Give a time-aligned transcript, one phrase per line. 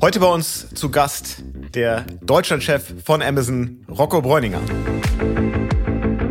[0.00, 1.42] Heute bei uns zu Gast
[1.74, 4.60] der Deutschlandchef von Amazon, Rocco Bräuninger.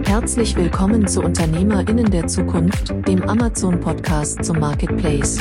[0.06, 5.38] Herzlich willkommen zu Unternehmerinnen der Zukunft, dem Amazon-Podcast zum Marketplace.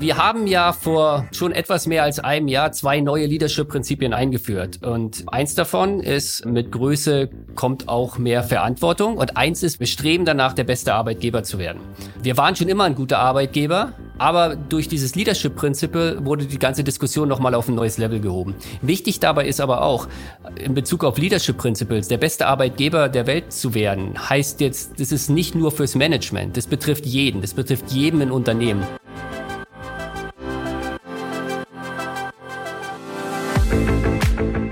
[0.00, 4.82] Wir haben ja vor schon etwas mehr als einem Jahr zwei neue Leadership-Prinzipien eingeführt.
[4.82, 9.18] Und eins davon ist, mit Größe kommt auch mehr Verantwortung.
[9.18, 11.80] Und eins ist, wir streben danach, der beste Arbeitgeber zu werden.
[12.22, 17.26] Wir waren schon immer ein guter Arbeitgeber, aber durch dieses Leadership-Prinzip wurde die ganze Diskussion
[17.26, 18.54] nochmal auf ein neues Level gehoben.
[18.82, 20.08] Wichtig dabei ist aber auch,
[20.56, 25.10] in Bezug auf Leadership Principles, der beste Arbeitgeber der Welt zu werden, heißt jetzt, das
[25.10, 28.82] ist nicht nur fürs Management, das betrifft jeden, das betrifft jedem in Unternehmen.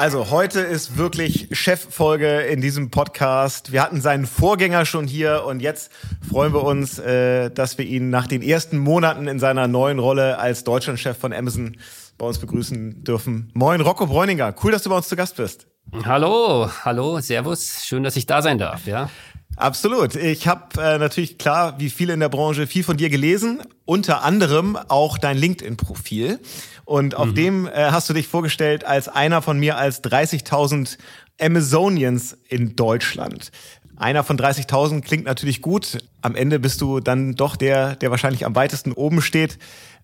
[0.00, 3.70] Also heute ist wirklich Cheffolge in diesem Podcast.
[3.70, 5.92] Wir hatten seinen Vorgänger schon hier und jetzt
[6.26, 10.38] freuen wir uns, äh, dass wir ihn nach den ersten Monaten in seiner neuen Rolle
[10.38, 11.76] als Deutschlandchef von Amazon
[12.16, 13.50] bei uns begrüßen dürfen.
[13.52, 14.54] Moin, Rocco Bräuninger.
[14.64, 15.66] Cool, dass du bei uns zu Gast bist.
[16.06, 17.84] Hallo, hallo, Servus.
[17.84, 19.10] Schön, dass ich da sein darf, ja.
[19.56, 20.16] Absolut.
[20.16, 24.22] Ich habe äh, natürlich klar, wie viele in der Branche, viel von dir gelesen, unter
[24.22, 26.38] anderem auch dein LinkedIn-Profil.
[26.84, 27.34] Und auf mhm.
[27.34, 30.96] dem äh, hast du dich vorgestellt als einer von mir als 30.000
[31.40, 33.50] Amazonians in Deutschland.
[33.96, 35.98] Einer von 30.000 klingt natürlich gut.
[36.22, 39.58] Am Ende bist du dann doch der, der wahrscheinlich am weitesten oben steht.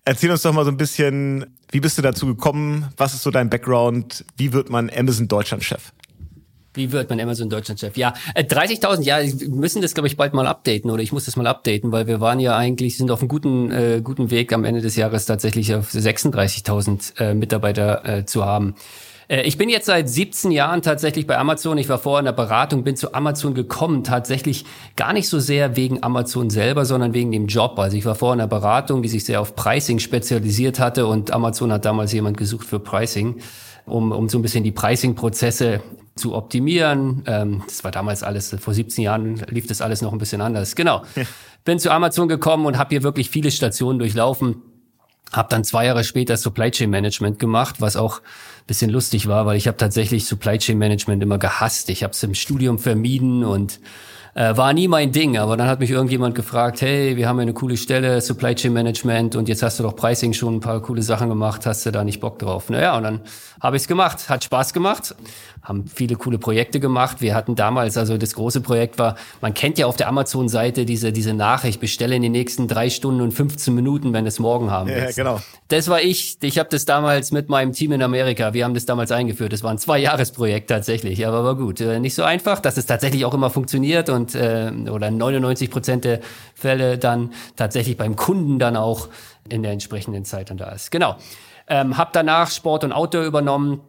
[0.05, 2.89] Erzähl uns doch mal so ein bisschen, wie bist du dazu gekommen?
[2.95, 4.23] Was ist so dein Background?
[4.37, 5.91] Wie wird man Amazon Deutschland Chef?
[6.77, 7.97] Wie wird man Amazon Deutschland Chef?
[7.97, 11.25] Ja, 30.000, äh, ja, wir müssen das glaube ich bald mal updaten oder ich muss
[11.25, 14.53] das mal updaten, weil wir waren ja eigentlich sind auf einem guten äh, guten Weg
[14.53, 18.75] am Ende des Jahres tatsächlich auf 36.000 äh, Mitarbeiter äh, zu haben.
[19.27, 21.77] Äh, ich bin jetzt seit 17 Jahren tatsächlich bei Amazon.
[21.77, 24.65] Ich war vorher in der Beratung, bin zu Amazon gekommen, tatsächlich
[24.95, 27.77] gar nicht so sehr wegen Amazon selber, sondern wegen dem Job.
[27.79, 31.31] Also ich war vorher in der Beratung, die sich sehr auf Pricing spezialisiert hatte und
[31.31, 33.41] Amazon hat damals jemand gesucht für Pricing
[33.87, 35.81] um, um so ein bisschen die Pricing-Prozesse
[36.17, 37.23] zu optimieren.
[37.25, 40.75] Ähm, das war damals alles, vor 17 Jahren lief das alles noch ein bisschen anders.
[40.75, 41.03] Genau.
[41.15, 41.23] Ja.
[41.63, 44.61] Bin zu Amazon gekommen und habe hier wirklich viele Stationen durchlaufen.
[45.33, 48.21] Hab dann zwei Jahre später Supply Chain Management gemacht, was auch
[48.67, 51.89] bisschen lustig war, weil ich habe tatsächlich Supply Chain Management immer gehasst.
[51.89, 53.79] Ich habe es im Studium vermieden und
[54.37, 57.41] äh, war nie mein Ding, aber dann hat mich irgendjemand gefragt, hey, wir haben ja
[57.41, 60.79] eine coole Stelle, Supply Chain Management und jetzt hast du doch Pricing schon ein paar
[60.79, 62.69] coole Sachen gemacht, hast du da nicht Bock drauf?
[62.69, 63.21] Naja, und dann
[63.59, 65.15] habe ich es gemacht, hat Spaß gemacht,
[65.63, 67.19] haben viele coole Projekte gemacht.
[67.19, 71.11] Wir hatten damals, also das große Projekt war, man kennt ja auf der Amazon-Seite diese,
[71.11, 74.89] diese Nachricht, bestelle in den nächsten drei Stunden und 15 Minuten, wenn es morgen haben
[74.89, 75.17] willst.
[75.17, 75.41] Ja, genau.
[75.69, 78.85] Das war ich, ich habe das damals mit meinem Team in Amerika, wir haben das
[78.85, 79.51] damals eingeführt.
[79.51, 81.81] Das war ein Zwei-Jahres-Projekt tatsächlich, aber war gut.
[81.81, 86.05] Äh, nicht so einfach, dass es tatsächlich auch immer funktioniert und äh, oder 99 Prozent
[86.05, 86.19] der
[86.55, 89.09] Fälle dann tatsächlich beim Kunden dann auch
[89.49, 90.91] in der entsprechenden Zeit dann da ist.
[90.91, 91.15] Genau.
[91.67, 93.81] Ähm, hab danach Sport und Outdoor übernommen,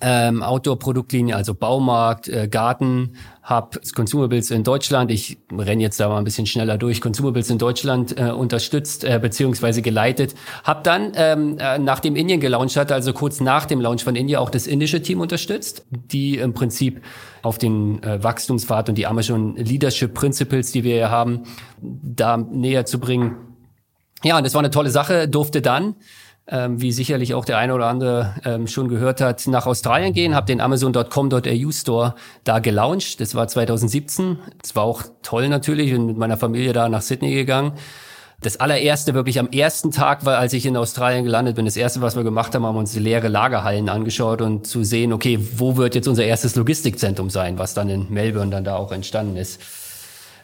[0.00, 5.10] ähm, Outdoor-Produktlinie, also Baumarkt, äh, Garten, hab Consumables in Deutschland.
[5.10, 7.00] Ich renn jetzt da mal ein bisschen schneller durch.
[7.00, 10.34] Consumables in Deutschland äh, unterstützt äh, beziehungsweise geleitet.
[10.64, 14.40] Hab dann, ähm, äh, nachdem Indien gelauncht hatte, also kurz nach dem Launch von India,
[14.40, 17.02] auch das indische Team unterstützt, die im Prinzip
[17.46, 21.44] auf den äh, Wachstumspfad und die Amazon Leadership Principles, die wir hier haben,
[21.80, 23.36] da näher zu bringen.
[24.22, 25.28] Ja, und das war eine tolle Sache.
[25.28, 25.94] Durfte dann
[26.48, 30.34] ähm, wie sicherlich auch der eine oder andere ähm, schon gehört hat, nach Australien gehen,
[30.34, 32.14] habe den Amazon.com.au Store
[32.44, 33.20] da gelauncht.
[33.20, 34.38] Das war 2017.
[34.62, 37.72] Das war auch toll natürlich und mit meiner Familie da nach Sydney gegangen.
[38.42, 42.02] Das allererste, wirklich am ersten Tag war, als ich in Australien gelandet bin, das erste,
[42.02, 45.94] was wir gemacht haben, haben uns leere Lagerhallen angeschaut und zu sehen, okay, wo wird
[45.94, 49.60] jetzt unser erstes Logistikzentrum sein, was dann in Melbourne dann da auch entstanden ist.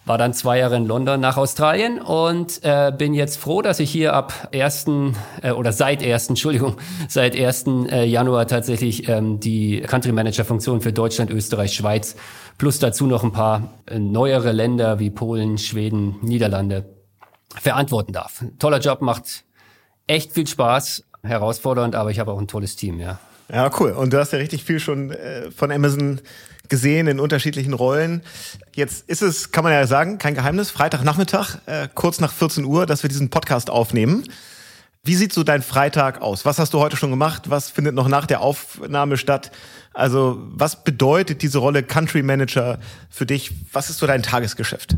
[0.04, 3.90] War dann zwei Jahre in London nach Australien und äh, bin jetzt froh, dass ich
[3.90, 6.78] hier ab ersten äh, oder seit ersten, Entschuldigung,
[7.08, 12.16] seit ersten Äh, Januar tatsächlich ähm, die Country Manager Funktion für Deutschland, Österreich, Schweiz
[12.58, 16.91] plus dazu noch ein paar äh, neuere Länder wie Polen, Schweden, Niederlande
[17.60, 18.44] verantworten darf.
[18.58, 19.44] Toller Job, macht
[20.06, 23.18] echt viel Spaß, herausfordernd, aber ich habe auch ein tolles Team, ja.
[23.52, 23.90] Ja, cool.
[23.90, 26.20] Und du hast ja richtig viel schon äh, von Amazon
[26.68, 28.22] gesehen in unterschiedlichen Rollen.
[28.74, 32.86] Jetzt ist es, kann man ja sagen, kein Geheimnis, Freitagnachmittag, äh, kurz nach 14 Uhr,
[32.86, 34.24] dass wir diesen Podcast aufnehmen.
[35.04, 36.44] Wie sieht so dein Freitag aus?
[36.44, 37.50] Was hast du heute schon gemacht?
[37.50, 39.50] Was findet noch nach der Aufnahme statt?
[39.92, 42.78] Also, was bedeutet diese Rolle Country Manager
[43.10, 43.50] für dich?
[43.72, 44.96] Was ist so dein Tagesgeschäft?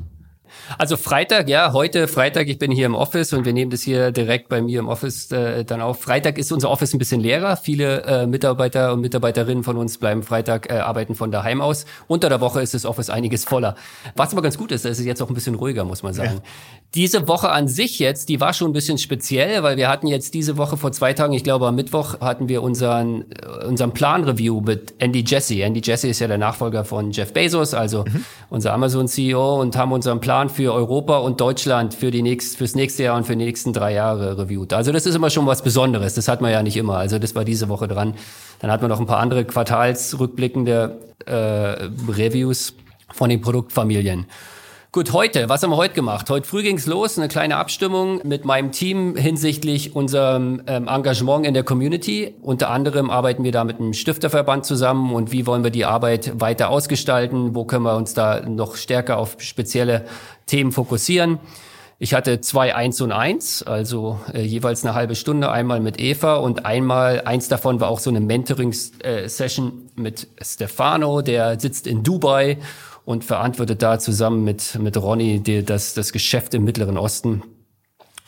[0.79, 4.11] Also Freitag, ja, heute Freitag, ich bin hier im Office und wir nehmen das hier
[4.13, 6.01] direkt bei mir im Office äh, dann auf.
[6.01, 7.57] Freitag ist unser Office ein bisschen leerer.
[7.57, 11.87] Viele äh, Mitarbeiter und Mitarbeiterinnen von uns bleiben Freitag, äh, arbeiten von daheim aus.
[12.07, 13.77] Unter der Woche ist das Office einiges voller.
[14.17, 16.41] Was aber ganz gut ist, es ist jetzt auch ein bisschen ruhiger, muss man sagen.
[16.43, 16.51] Ja.
[16.95, 20.33] Diese Woche an sich jetzt, die war schon ein bisschen speziell, weil wir hatten jetzt
[20.33, 24.61] diese Woche vor zwei Tagen, ich glaube am Mittwoch, hatten wir unseren, äh, unseren Plan-Review
[24.61, 25.63] mit Andy Jesse.
[25.63, 28.25] Andy Jesse ist ja der Nachfolger von Jeff Bezos, also mhm.
[28.49, 33.03] unser Amazon-CEO und haben unseren Plan für Europa und Deutschland für die nächst, fürs nächste
[33.03, 34.73] Jahr und für die nächsten drei Jahre reviewt.
[34.73, 36.15] Also das ist immer schon was Besonderes.
[36.15, 36.97] Das hat man ja nicht immer.
[36.97, 38.15] Also das war diese Woche dran.
[38.61, 42.75] Dann hat man noch ein paar andere quartalsrückblickende äh, Reviews
[43.13, 44.27] von den Produktfamilien.
[44.95, 46.31] Gut, heute, was haben wir heute gemacht?
[46.31, 51.53] Heute früh ging's los, eine kleine Abstimmung mit meinem Team hinsichtlich unserem ähm, Engagement in
[51.53, 52.37] der Community.
[52.43, 56.41] Unter anderem arbeiten wir da mit einem Stifterverband zusammen und wie wollen wir die Arbeit
[56.41, 57.57] weiter ausgestalten?
[57.57, 60.05] Wo können wir uns da noch stärker auf spezielle
[60.47, 61.41] Themen fokussieren?
[61.99, 66.37] Ich hatte zwei Eins und Eins, also äh, jeweils eine halbe Stunde, einmal mit Eva
[66.37, 72.05] und einmal, eins davon war auch so eine Mentoring-Session äh, mit Stefano, der sitzt in
[72.05, 72.59] Dubai
[73.05, 77.43] und verantwortet da zusammen mit, mit Ronny die, das, das Geschäft im Mittleren Osten.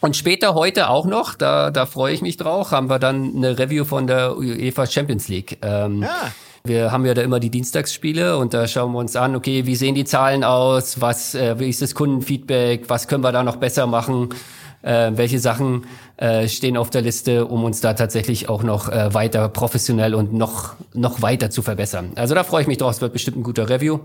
[0.00, 3.58] Und später heute auch noch, da, da freue ich mich drauf, haben wir dann eine
[3.58, 5.58] Review von der UEFA Champions League.
[5.62, 6.32] Ähm, ja.
[6.64, 9.76] Wir haben ja da immer die Dienstagsspiele und da schauen wir uns an, okay, wie
[9.76, 13.56] sehen die Zahlen aus, was, äh, wie ist das Kundenfeedback, was können wir da noch
[13.56, 14.30] besser machen,
[14.82, 15.86] äh, welche Sachen
[16.16, 20.32] äh, stehen auf der Liste, um uns da tatsächlich auch noch äh, weiter professionell und
[20.32, 22.12] noch, noch weiter zu verbessern.
[22.16, 24.00] Also da freue ich mich drauf, es wird bestimmt ein guter Review.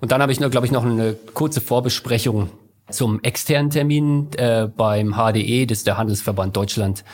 [0.00, 2.50] Und dann habe ich, glaube ich, noch eine kurze Vorbesprechung
[2.90, 7.04] zum externen Termin äh, beim HDE, das ist der Handelsverband Deutschland,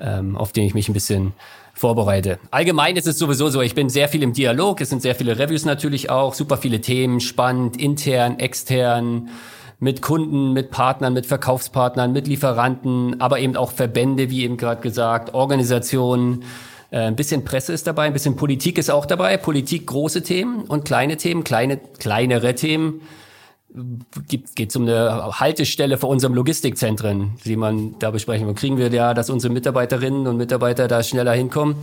[0.00, 1.32] ähm, auf den ich mich ein bisschen
[1.74, 2.38] vorbereite.
[2.50, 5.38] Allgemein ist es sowieso so, ich bin sehr viel im Dialog, es sind sehr viele
[5.38, 9.28] Reviews natürlich auch, super viele Themen, spannend, intern, extern,
[9.80, 14.80] mit Kunden, mit Partnern, mit Verkaufspartnern, mit Lieferanten, aber eben auch Verbände, wie eben gerade
[14.80, 16.42] gesagt, Organisationen.
[16.90, 19.36] Äh, ein bisschen Presse ist dabei, ein bisschen Politik ist auch dabei.
[19.36, 23.02] Politik große Themen und kleine Themen, kleine, kleinere Themen
[24.28, 28.48] geht es um eine Haltestelle für unsere Logistikzentren, die man da besprechen.
[28.48, 31.76] Und kriegen wir ja, dass unsere Mitarbeiterinnen und Mitarbeiter da schneller hinkommen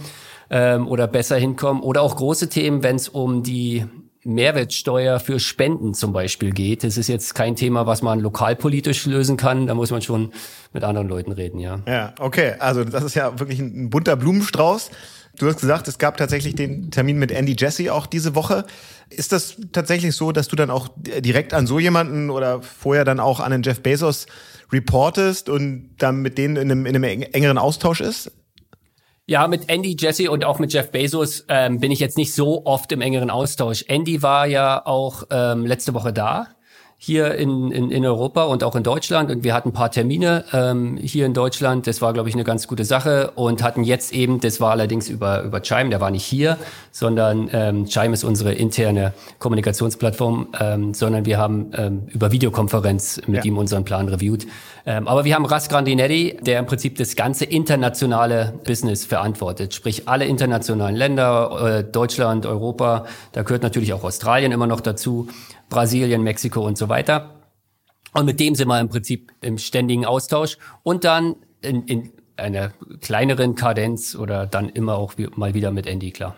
[0.49, 1.83] ähm, oder besser hinkommen.
[1.83, 3.85] Oder auch große Themen, wenn es um die
[4.25, 6.83] Mehrwertsteuer für Spenden zum Beispiel geht.
[6.83, 9.67] Das ist jetzt kein Thema, was man lokalpolitisch lösen kann.
[9.67, 10.33] Da muss man schon
[10.73, 11.81] mit anderen Leuten reden, ja.
[11.87, 12.55] Ja, okay.
[12.59, 14.89] Also das ist ja wirklich ein bunter Blumenstrauß.
[15.37, 18.65] Du hast gesagt, es gab tatsächlich den Termin mit Andy Jesse auch diese Woche.
[19.09, 23.19] Ist das tatsächlich so, dass du dann auch direkt an so jemanden oder vorher dann
[23.19, 24.27] auch an den Jeff Bezos
[24.71, 28.31] reportest und dann mit denen in einem, in einem engeren Austausch ist?
[29.27, 32.63] Ja, mit Andy, Jesse und auch mit Jeff Bezos ähm, bin ich jetzt nicht so
[32.65, 33.83] oft im engeren Austausch.
[33.87, 36.49] Andy war ja auch ähm, letzte Woche da
[36.97, 39.29] hier in, in, in Europa und auch in Deutschland.
[39.29, 41.87] Und wir hatten ein paar Termine ähm, hier in Deutschland.
[41.87, 43.31] Das war, glaube ich, eine ganz gute Sache.
[43.35, 46.57] Und hatten jetzt eben, das war allerdings über, über Chime, der war nicht hier,
[46.91, 53.37] sondern ähm, Chime ist unsere interne Kommunikationsplattform, ähm, sondern wir haben ähm, über Videokonferenz mit
[53.37, 53.43] ja.
[53.43, 54.45] ihm unseren Plan reviewed.
[54.87, 59.73] Ähm, aber wir haben Ras Grandinetti, der im Prinzip das ganze internationale Business verantwortet.
[59.73, 65.27] Sprich, alle internationalen Länder, äh, Deutschland, Europa, da gehört natürlich auch Australien immer noch dazu.
[65.69, 67.31] Brasilien, Mexiko und so weiter.
[68.13, 72.71] Und mit dem sind wir im Prinzip im ständigen Austausch und dann in, in einer
[73.01, 76.35] kleineren Kadenz oder dann immer auch mal wieder mit Andy, klar.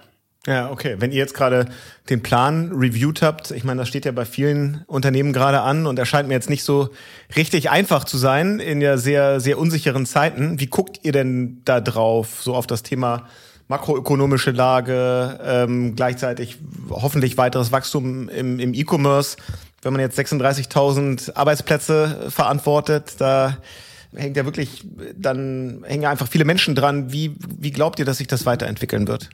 [0.47, 0.95] Ja, okay.
[0.99, 1.65] Wenn ihr jetzt gerade
[2.09, 5.99] den Plan reviewed habt, ich meine, das steht ja bei vielen Unternehmen gerade an und
[5.99, 6.89] erscheint mir jetzt nicht so
[7.35, 10.57] richtig einfach zu sein in ja sehr, sehr unsicheren Zeiten.
[10.61, 13.27] Wie guckt ihr denn da drauf, so auf das Thema
[13.67, 19.35] makroökonomische Lage, ähm, gleichzeitig hoffentlich weiteres Wachstum im, im E-Commerce.
[19.81, 23.57] Wenn man jetzt 36.000 Arbeitsplätze verantwortet, da
[24.15, 24.85] hängt ja wirklich,
[25.17, 27.11] dann hängen ja einfach viele Menschen dran.
[27.11, 29.29] Wie, wie glaubt ihr, dass sich das weiterentwickeln wird?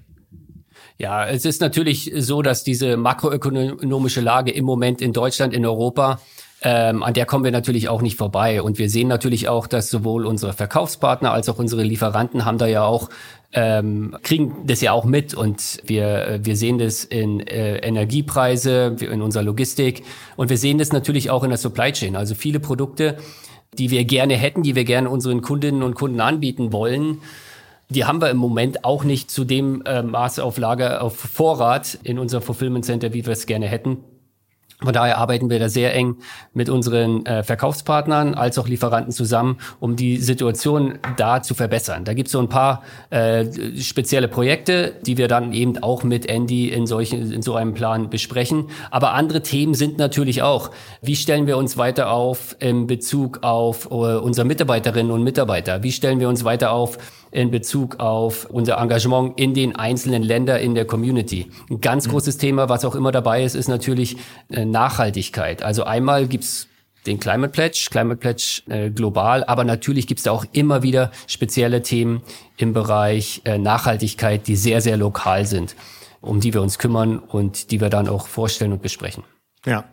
[0.97, 6.19] Ja, es ist natürlich so, dass diese makroökonomische Lage im Moment in Deutschland, in Europa,
[6.61, 8.61] ähm, an der kommen wir natürlich auch nicht vorbei.
[8.61, 12.67] Und wir sehen natürlich auch, dass sowohl unsere Verkaufspartner als auch unsere Lieferanten haben da
[12.67, 13.09] ja auch
[13.53, 19.21] ähm, kriegen das ja auch mit und wir, wir sehen das in äh, Energiepreise, in
[19.21, 20.03] unserer Logistik
[20.35, 22.15] und wir sehen das natürlich auch in der Supply Chain.
[22.15, 23.17] Also viele Produkte,
[23.77, 27.19] die wir gerne hätten, die wir gerne unseren Kundinnen und Kunden anbieten wollen,
[27.93, 31.97] die haben wir im Moment auch nicht zu dem äh, Maße auf Lager, auf Vorrat
[32.03, 34.03] in unserem Fulfillment Center, wie wir es gerne hätten.
[34.83, 36.17] Von daher arbeiten wir da sehr eng
[36.53, 42.03] mit unseren äh, Verkaufspartnern als auch Lieferanten zusammen, um die Situation da zu verbessern.
[42.03, 43.45] Da gibt es so ein paar äh,
[43.79, 48.09] spezielle Projekte, die wir dann eben auch mit Andy in, solchen, in so einem Plan
[48.09, 48.65] besprechen.
[48.91, 50.71] Aber andere Themen sind natürlich auch,
[51.01, 55.83] wie stellen wir uns weiter auf in Bezug auf äh, unsere Mitarbeiterinnen und Mitarbeiter?
[55.83, 56.97] Wie stellen wir uns weiter auf
[57.33, 61.49] in Bezug auf unser Engagement in den einzelnen Ländern in der Community.
[61.69, 62.11] Ein ganz mhm.
[62.11, 64.17] großes Thema, was auch immer dabei ist, ist natürlich
[64.49, 65.63] äh, Nachhaltigkeit.
[65.63, 66.67] Also einmal gibt's
[67.07, 71.81] den Climate Pledge, Climate Pledge äh, global, aber natürlich gibt's da auch immer wieder spezielle
[71.81, 72.21] Themen
[72.57, 75.75] im Bereich äh, Nachhaltigkeit, die sehr, sehr lokal sind,
[76.21, 79.23] um die wir uns kümmern und die wir dann auch vorstellen und besprechen.
[79.65, 79.85] Ja.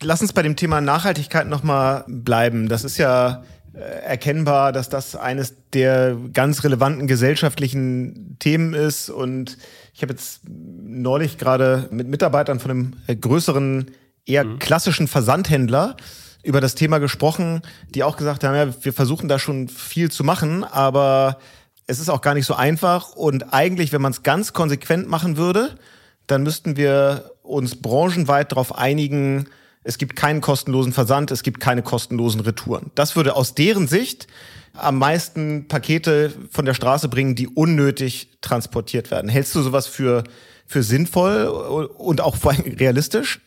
[0.00, 2.68] Lass uns bei dem Thema Nachhaltigkeit nochmal bleiben.
[2.68, 3.42] Das ist ja
[3.74, 9.10] erkennbar, dass das eines der ganz relevanten gesellschaftlichen Themen ist.
[9.10, 9.58] Und
[9.94, 13.90] ich habe jetzt neulich gerade mit Mitarbeitern von einem äh, größeren,
[14.26, 14.58] eher mhm.
[14.58, 15.96] klassischen Versandhändler
[16.42, 20.24] über das Thema gesprochen, die auch gesagt haben, ja, wir versuchen da schon viel zu
[20.24, 21.38] machen, aber
[21.86, 23.12] es ist auch gar nicht so einfach.
[23.12, 25.76] Und eigentlich, wenn man es ganz konsequent machen würde,
[26.26, 29.48] dann müssten wir uns branchenweit darauf einigen,
[29.88, 32.90] es gibt keinen kostenlosen Versand, es gibt keine kostenlosen Retouren.
[32.94, 34.26] Das würde aus deren Sicht
[34.74, 39.30] am meisten Pakete von der Straße bringen, die unnötig transportiert werden.
[39.30, 40.24] Hältst du sowas für,
[40.66, 41.46] für sinnvoll
[41.96, 43.40] und auch realistisch?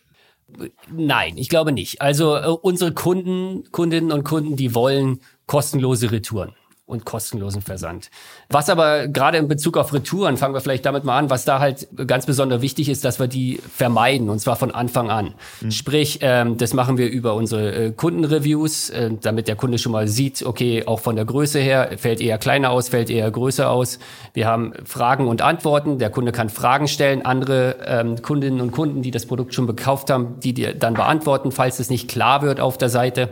[0.91, 2.01] Nein, ich glaube nicht.
[2.01, 6.53] Also äh, unsere Kunden, Kundinnen und Kunden, die wollen kostenlose Retouren
[6.91, 8.09] und kostenlosen Versand.
[8.49, 11.59] Was aber gerade in Bezug auf Retouren, fangen wir vielleicht damit mal an, was da
[11.59, 15.33] halt ganz besonders wichtig ist, dass wir die vermeiden und zwar von Anfang an.
[15.61, 15.71] Mhm.
[15.71, 20.07] Sprich, ähm, das machen wir über unsere äh, Kundenreviews, äh, damit der Kunde schon mal
[20.07, 23.99] sieht, okay, auch von der Größe her, fällt eher kleiner aus, fällt eher größer aus.
[24.33, 29.01] Wir haben Fragen und Antworten, der Kunde kann Fragen stellen, andere ähm, Kundinnen und Kunden,
[29.01, 32.59] die das Produkt schon gekauft haben, die dir dann beantworten, falls es nicht klar wird
[32.59, 33.29] auf der Seite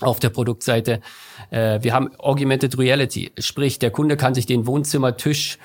[0.00, 1.00] auf der Produktseite.
[1.50, 5.58] Äh, wir haben Augmented Reality, sprich der Kunde kann sich den Wohnzimmertisch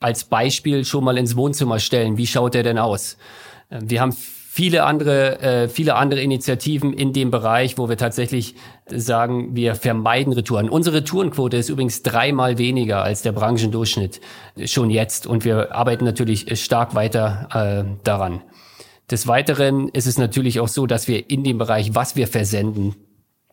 [0.00, 2.16] als Beispiel schon mal ins Wohnzimmer stellen.
[2.16, 3.16] Wie schaut der denn aus?
[3.70, 8.56] Äh, wir haben viele andere, äh, viele andere Initiativen in dem Bereich, wo wir tatsächlich
[8.88, 10.68] sagen, wir vermeiden Retouren.
[10.68, 14.20] Unsere Retourenquote ist übrigens dreimal weniger als der Branchendurchschnitt
[14.64, 18.42] schon jetzt und wir arbeiten natürlich stark weiter äh, daran.
[19.10, 22.96] Des Weiteren ist es natürlich auch so, dass wir in dem Bereich, was wir versenden,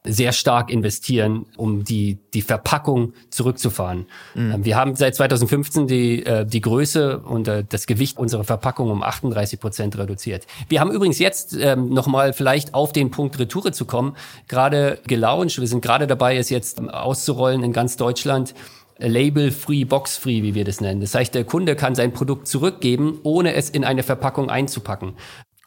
[0.05, 4.05] sehr stark investieren, um die, die Verpackung zurückzufahren.
[4.33, 4.51] Mhm.
[4.51, 8.89] Ähm, wir haben seit 2015 die, äh, die Größe und äh, das Gewicht unserer Verpackung
[8.89, 10.45] um 38 Prozent reduziert.
[10.69, 14.15] Wir haben übrigens jetzt ähm, nochmal vielleicht auf den Punkt Retoure zu kommen,
[14.47, 15.59] gerade gelauncht.
[15.59, 18.53] Wir sind gerade dabei, es jetzt auszurollen in ganz Deutschland.
[18.97, 21.01] Label-free, box-free, wie wir das nennen.
[21.01, 25.15] Das heißt, der Kunde kann sein Produkt zurückgeben, ohne es in eine Verpackung einzupacken.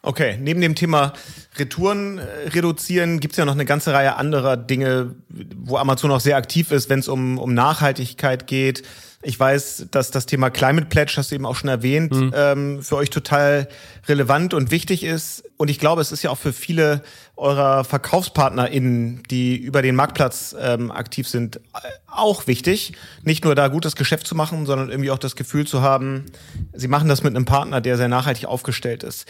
[0.01, 1.13] Okay, neben dem Thema
[1.57, 5.15] Retouren äh, reduzieren gibt's ja noch eine ganze Reihe anderer Dinge,
[5.57, 8.83] wo Amazon auch sehr aktiv ist, wenn es um, um Nachhaltigkeit geht.
[9.21, 12.31] Ich weiß, dass das Thema Climate Pledge, hast du eben auch schon erwähnt, mhm.
[12.33, 13.67] ähm, für euch total
[14.07, 15.43] relevant und wichtig ist.
[15.57, 17.01] Und ich glaube, es ist ja auch für viele
[17.35, 21.59] eurer VerkaufspartnerInnen, die über den Marktplatz ähm, aktiv sind, äh,
[22.07, 22.93] auch wichtig.
[23.23, 26.25] Nicht nur da gutes Geschäft zu machen, sondern irgendwie auch das Gefühl zu haben,
[26.71, 29.27] sie machen das mit einem Partner, der sehr nachhaltig aufgestellt ist.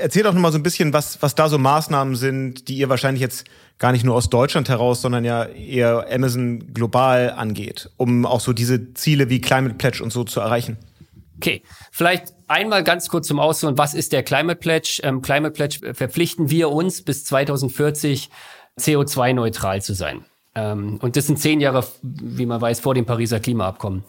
[0.00, 2.88] Erzähl doch noch mal so ein bisschen, was, was da so Maßnahmen sind, die ihr
[2.88, 3.46] wahrscheinlich jetzt
[3.78, 8.52] gar nicht nur aus Deutschland heraus, sondern ja eher Amazon global angeht, um auch so
[8.52, 10.78] diese Ziele wie Climate Pledge und so zu erreichen.
[11.36, 13.76] Okay, vielleicht einmal ganz kurz zum Ausholen.
[13.76, 15.00] Was ist der Climate Pledge?
[15.02, 18.30] Ähm, Climate Pledge verpflichten wir uns bis 2040
[18.78, 20.24] CO2-neutral zu sein.
[20.54, 24.04] Ähm, und das sind zehn Jahre, wie man weiß, vor dem Pariser Klimaabkommen.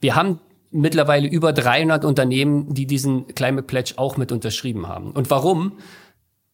[0.00, 0.40] Wir haben
[0.72, 5.12] mittlerweile über 300 Unternehmen, die diesen Climate Pledge auch mit unterschrieben haben.
[5.12, 5.78] Und warum?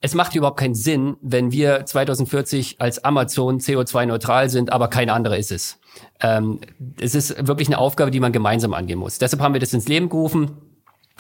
[0.00, 5.36] Es macht überhaupt keinen Sinn, wenn wir 2040 als Amazon CO2-neutral sind, aber kein anderer
[5.36, 5.80] ist es.
[6.20, 6.60] Ähm,
[7.00, 9.18] es ist wirklich eine Aufgabe, die man gemeinsam angehen muss.
[9.18, 10.52] Deshalb haben wir das ins Leben gerufen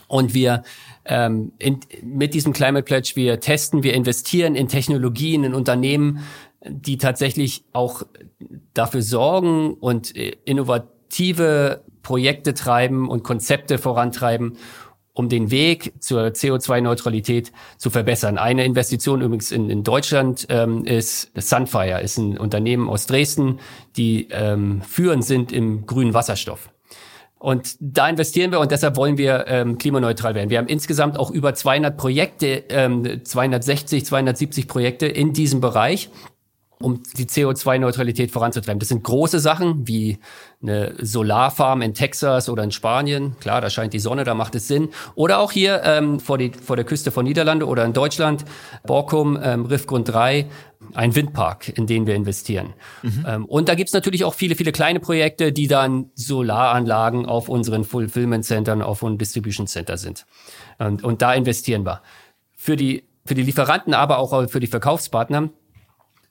[0.06, 0.62] und wir
[1.06, 6.20] ähm, in, mit diesem Climate Pledge, wir testen, wir investieren in Technologien, in Unternehmen,
[6.64, 8.04] die tatsächlich auch
[8.74, 14.56] dafür sorgen und äh, innovative Projekte treiben und Konzepte vorantreiben,
[15.18, 18.38] um den Weg zur CO2-Neutralität zu verbessern.
[18.38, 23.58] Eine Investition übrigens in, in Deutschland ähm, ist Sunfire, ist ein Unternehmen aus Dresden,
[23.96, 26.70] die ähm, führend sind im grünen Wasserstoff.
[27.38, 30.50] Und da investieren wir und deshalb wollen wir ähm, klimaneutral werden.
[30.50, 36.10] Wir haben insgesamt auch über 200 Projekte, ähm, 260, 270 Projekte in diesem Bereich.
[36.80, 38.78] Um die CO2-Neutralität voranzutreiben.
[38.78, 40.18] Das sind große Sachen wie
[40.62, 43.36] eine Solarfarm in Texas oder in Spanien.
[43.40, 44.90] Klar, da scheint die Sonne, da macht es Sinn.
[45.14, 48.44] Oder auch hier ähm, vor, die, vor der Küste von Niederlande oder in Deutschland,
[48.86, 50.46] Borkum, ähm, Riffgrund 3,
[50.94, 52.74] ein Windpark, in den wir investieren.
[53.02, 53.24] Mhm.
[53.26, 57.84] Ähm, und da gibt's natürlich auch viele, viele kleine Projekte, die dann Solaranlagen auf unseren
[57.84, 60.26] Fulfillment Centern, auf unseren Distribution Center sind.
[60.78, 62.02] Und, und da investieren wir.
[62.56, 65.50] Für die, für die Lieferanten, aber auch für die Verkaufspartner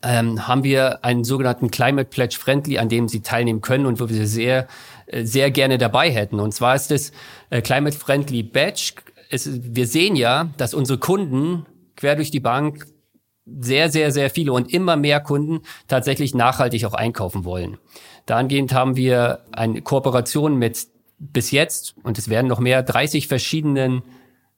[0.03, 4.09] ähm, haben wir einen sogenannten Climate Pledge Friendly, an dem sie teilnehmen können und wo
[4.09, 4.67] wir sehr,
[5.07, 6.39] äh, sehr gerne dabei hätten.
[6.39, 7.11] Und zwar ist es
[7.49, 8.93] äh, Climate Friendly Badge.
[9.29, 12.85] Es, wir sehen ja, dass unsere Kunden quer durch die Bank
[13.45, 17.77] sehr, sehr, sehr viele und immer mehr Kunden tatsächlich nachhaltig auch einkaufen wollen.
[18.25, 20.87] Dahingehend haben wir eine Kooperation mit
[21.19, 24.03] bis jetzt, und es werden noch mehr, 30 verschiedenen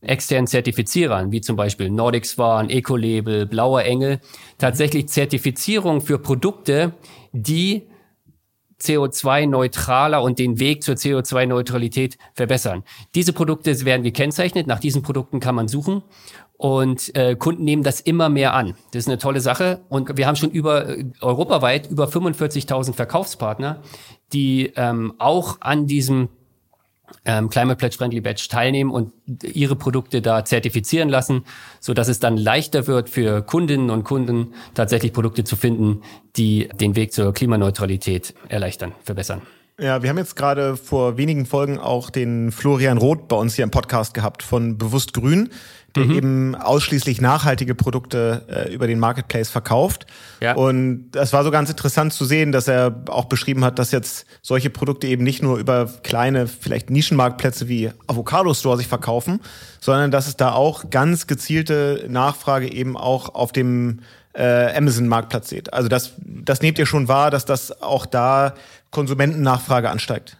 [0.02, 4.20] externen Zertifizierern, wie zum Beispiel Nordic Swan, Ecolabel, Blauer Engel,
[4.58, 6.94] tatsächlich Zertifizierung für Produkte,
[7.34, 7.84] die
[8.82, 12.84] CO2-neutraler und den Weg zur CO2-Neutralität verbessern.
[13.14, 16.02] Diese Produkte werden gekennzeichnet, nach diesen Produkten kann man suchen
[16.58, 18.76] und äh, Kunden nehmen das immer mehr an.
[18.92, 23.82] Das ist eine tolle Sache und wir haben schon über äh, europaweit über 45.000 Verkaufspartner,
[24.32, 26.30] die ähm, auch an diesem
[27.26, 29.12] ähm, Climate Pledge Friendly Badge teilnehmen und
[29.44, 31.44] ihre Produkte da zertifizieren lassen,
[31.80, 36.02] so dass es dann leichter wird für Kundinnen und Kunden tatsächlich Produkte zu finden,
[36.36, 39.42] die den Weg zur Klimaneutralität erleichtern, verbessern.
[39.80, 43.64] Ja, wir haben jetzt gerade vor wenigen Folgen auch den Florian Roth bei uns hier
[43.64, 45.52] im Podcast gehabt von Bewusst Grün
[45.96, 46.12] der mhm.
[46.12, 50.06] eben ausschließlich nachhaltige Produkte äh, über den Marketplace verkauft.
[50.40, 50.56] Ja.
[50.56, 54.26] Und das war so ganz interessant zu sehen, dass er auch beschrieben hat, dass jetzt
[54.42, 59.42] solche Produkte eben nicht nur über kleine, vielleicht Nischenmarktplätze wie Avocado Store sich verkaufen,
[59.80, 64.02] sondern dass es da auch ganz gezielte Nachfrage eben auch auf dem
[64.34, 65.74] äh, Amazon-Marktplatz seht.
[65.74, 68.54] Also das, das nehmt ihr schon wahr, dass das auch da
[68.92, 70.38] Konsumentennachfrage ansteigt.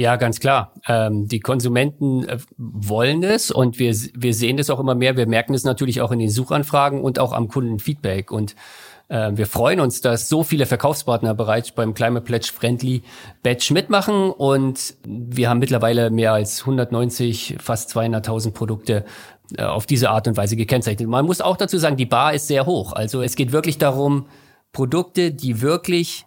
[0.00, 0.72] Ja, ganz klar.
[0.86, 5.16] Ähm, die Konsumenten äh, wollen es und wir, wir sehen das auch immer mehr.
[5.16, 8.30] Wir merken es natürlich auch in den Suchanfragen und auch am Kundenfeedback.
[8.30, 8.54] Und
[9.08, 13.02] äh, wir freuen uns, dass so viele Verkaufspartner bereits beim Climate Pledge Friendly
[13.42, 19.04] Badge mitmachen und wir haben mittlerweile mehr als 190, fast 200.000 Produkte
[19.56, 21.08] äh, auf diese Art und Weise gekennzeichnet.
[21.08, 22.92] Man muss auch dazu sagen, die Bar ist sehr hoch.
[22.92, 24.26] Also es geht wirklich darum,
[24.70, 26.24] Produkte, die wirklich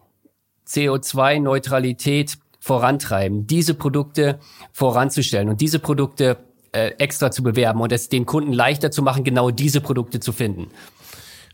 [0.67, 4.39] CO2-Neutralität vorantreiben, diese Produkte
[4.71, 6.37] voranzustellen und diese Produkte
[6.71, 10.31] äh, extra zu bewerben und es den Kunden leichter zu machen, genau diese Produkte zu
[10.31, 10.67] finden.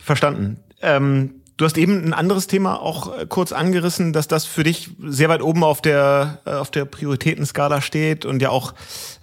[0.01, 0.59] Verstanden.
[0.81, 4.89] Ähm, du hast eben ein anderes Thema auch äh, kurz angerissen, dass das für dich
[5.01, 8.73] sehr weit oben auf der äh, auf der Prioritätenskala steht und ja auch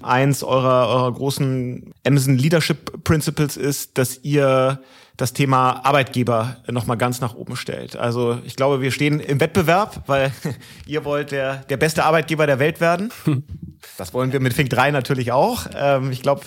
[0.02, 4.80] eins eurer eurer großen Amazon Leadership Principles ist, dass ihr
[5.16, 7.96] das Thema Arbeitgeber nochmal ganz nach oben stellt.
[7.96, 10.32] Also ich glaube, wir stehen im Wettbewerb, weil
[10.86, 13.12] ihr wollt der, der beste Arbeitgeber der Welt werden.
[13.98, 15.66] Das wollen wir mit Fink 3 natürlich auch.
[15.76, 16.42] Ähm, ich glaube,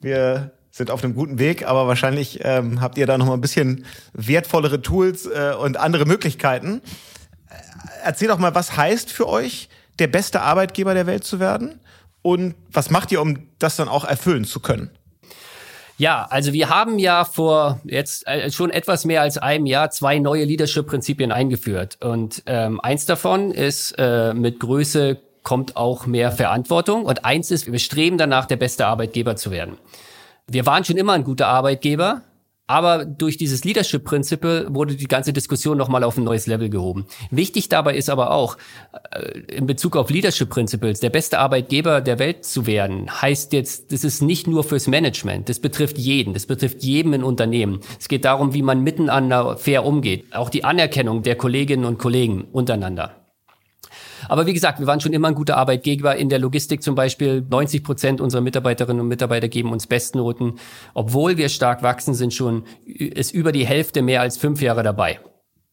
[0.00, 3.40] wir sind auf einem guten Weg, aber wahrscheinlich ähm, habt ihr da noch mal ein
[3.40, 6.82] bisschen wertvollere Tools äh, und andere Möglichkeiten.
[7.48, 7.54] Äh,
[8.04, 11.80] erzähl doch mal, was heißt für euch, der beste Arbeitgeber der Welt zu werden?
[12.22, 14.90] Und was macht ihr, um das dann auch erfüllen zu können?
[15.96, 20.18] Ja, also wir haben ja vor jetzt äh, schon etwas mehr als einem Jahr zwei
[20.18, 21.98] neue Leadership-Prinzipien eingeführt.
[22.02, 27.04] Und ähm, eins davon ist, äh, mit Größe kommt auch mehr Verantwortung.
[27.04, 29.78] Und eins ist, wir streben danach, der beste Arbeitgeber zu werden.
[30.48, 32.22] Wir waren schon immer ein guter Arbeitgeber,
[32.66, 37.06] aber durch dieses Leadership Principle wurde die ganze Diskussion nochmal auf ein neues Level gehoben.
[37.30, 38.56] Wichtig dabei ist aber auch,
[39.10, 43.92] äh, in Bezug auf Leadership Principles, der beste Arbeitgeber der Welt zu werden, heißt jetzt,
[43.92, 45.48] das ist nicht nur fürs Management.
[45.48, 46.32] Das betrifft jeden.
[46.32, 47.80] Das betrifft jedem in Unternehmen.
[47.98, 50.34] Es geht darum, wie man miteinander fair umgeht.
[50.34, 53.23] Auch die Anerkennung der Kolleginnen und Kollegen untereinander.
[54.28, 56.16] Aber wie gesagt, wir waren schon immer ein guter Arbeitgeber.
[56.16, 60.54] In der Logistik zum Beispiel 90 Prozent unserer Mitarbeiterinnen und Mitarbeiter geben uns Bestnoten.
[60.94, 65.20] Obwohl wir stark wachsen, sind schon ist über die Hälfte mehr als fünf Jahre dabei.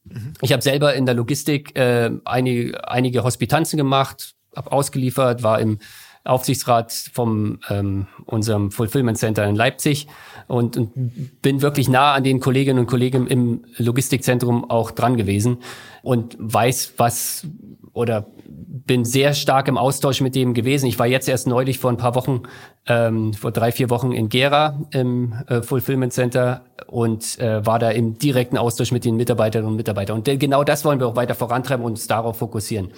[0.05, 0.33] Mhm.
[0.41, 5.79] Ich habe selber in der Logistik äh, einige, einige Hospitanzen gemacht, habe ausgeliefert, war im
[6.23, 10.07] Aufsichtsrat vom ähm, unserem Fulfillment Center in Leipzig
[10.47, 15.57] und, und bin wirklich nah an den Kolleginnen und Kollegen im Logistikzentrum auch dran gewesen
[16.03, 17.47] und weiß, was
[17.93, 20.85] oder bin sehr stark im Austausch mit dem gewesen.
[20.87, 22.43] Ich war jetzt erst neulich vor ein paar Wochen,
[22.87, 27.91] ähm, vor drei, vier Wochen in Gera im äh, Fulfillment Center und äh, war da
[27.91, 30.17] im direkten Austausch mit den Mitarbeiterinnen und Mitarbeitern.
[30.17, 32.91] Und genau das wollen wir auch weiter vorantreiben und uns darauf fokussieren.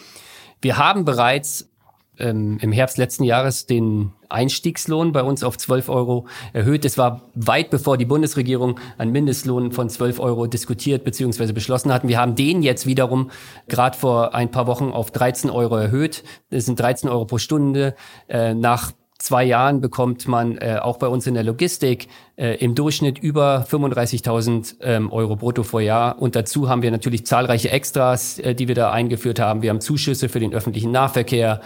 [0.61, 1.72] Wir haben bereits
[2.19, 6.85] ähm, im Herbst letzten Jahres den Einstiegslohn bei uns auf 12 Euro erhöht.
[6.85, 11.51] Es war weit bevor die Bundesregierung einen Mindestlohn von 12 Euro diskutiert bzw.
[11.51, 12.07] beschlossen hatten.
[12.07, 13.31] Wir haben den jetzt wiederum
[13.67, 16.23] gerade vor ein paar Wochen auf 13 Euro erhöht.
[16.49, 17.95] Das sind 13 Euro pro Stunde.
[18.27, 18.91] Äh, nach
[19.23, 23.65] zwei Jahren bekommt man äh, auch bei uns in der Logistik äh, im Durchschnitt über
[23.69, 26.21] 35.000 ähm, Euro brutto pro Jahr.
[26.21, 29.61] Und dazu haben wir natürlich zahlreiche Extras, äh, die wir da eingeführt haben.
[29.61, 31.61] Wir haben Zuschüsse für den öffentlichen Nahverkehr,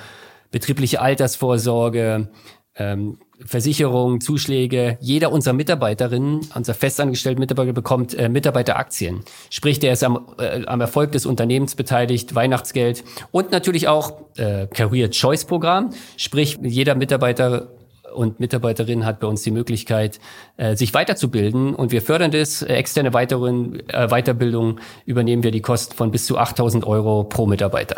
[0.51, 2.29] betriebliche Altersvorsorge,
[2.75, 4.97] ähm, Versicherung, Zuschläge.
[4.99, 9.23] Jeder unserer Mitarbeiterinnen, unser festangestellter Mitarbeiter bekommt äh, Mitarbeiteraktien.
[9.49, 14.67] Sprich, der ist am, äh, am Erfolg des Unternehmens beteiligt, Weihnachtsgeld und natürlich auch äh,
[14.67, 15.91] Career Choice Programm.
[16.17, 17.69] Sprich, jeder Mitarbeiter
[18.13, 20.19] und Mitarbeiterin hat bei uns die Möglichkeit,
[20.57, 22.63] äh, sich weiterzubilden und wir fördern das.
[22.63, 27.97] Externe Weiterin, äh, Weiterbildung übernehmen wir die Kosten von bis zu 8000 Euro pro Mitarbeiter.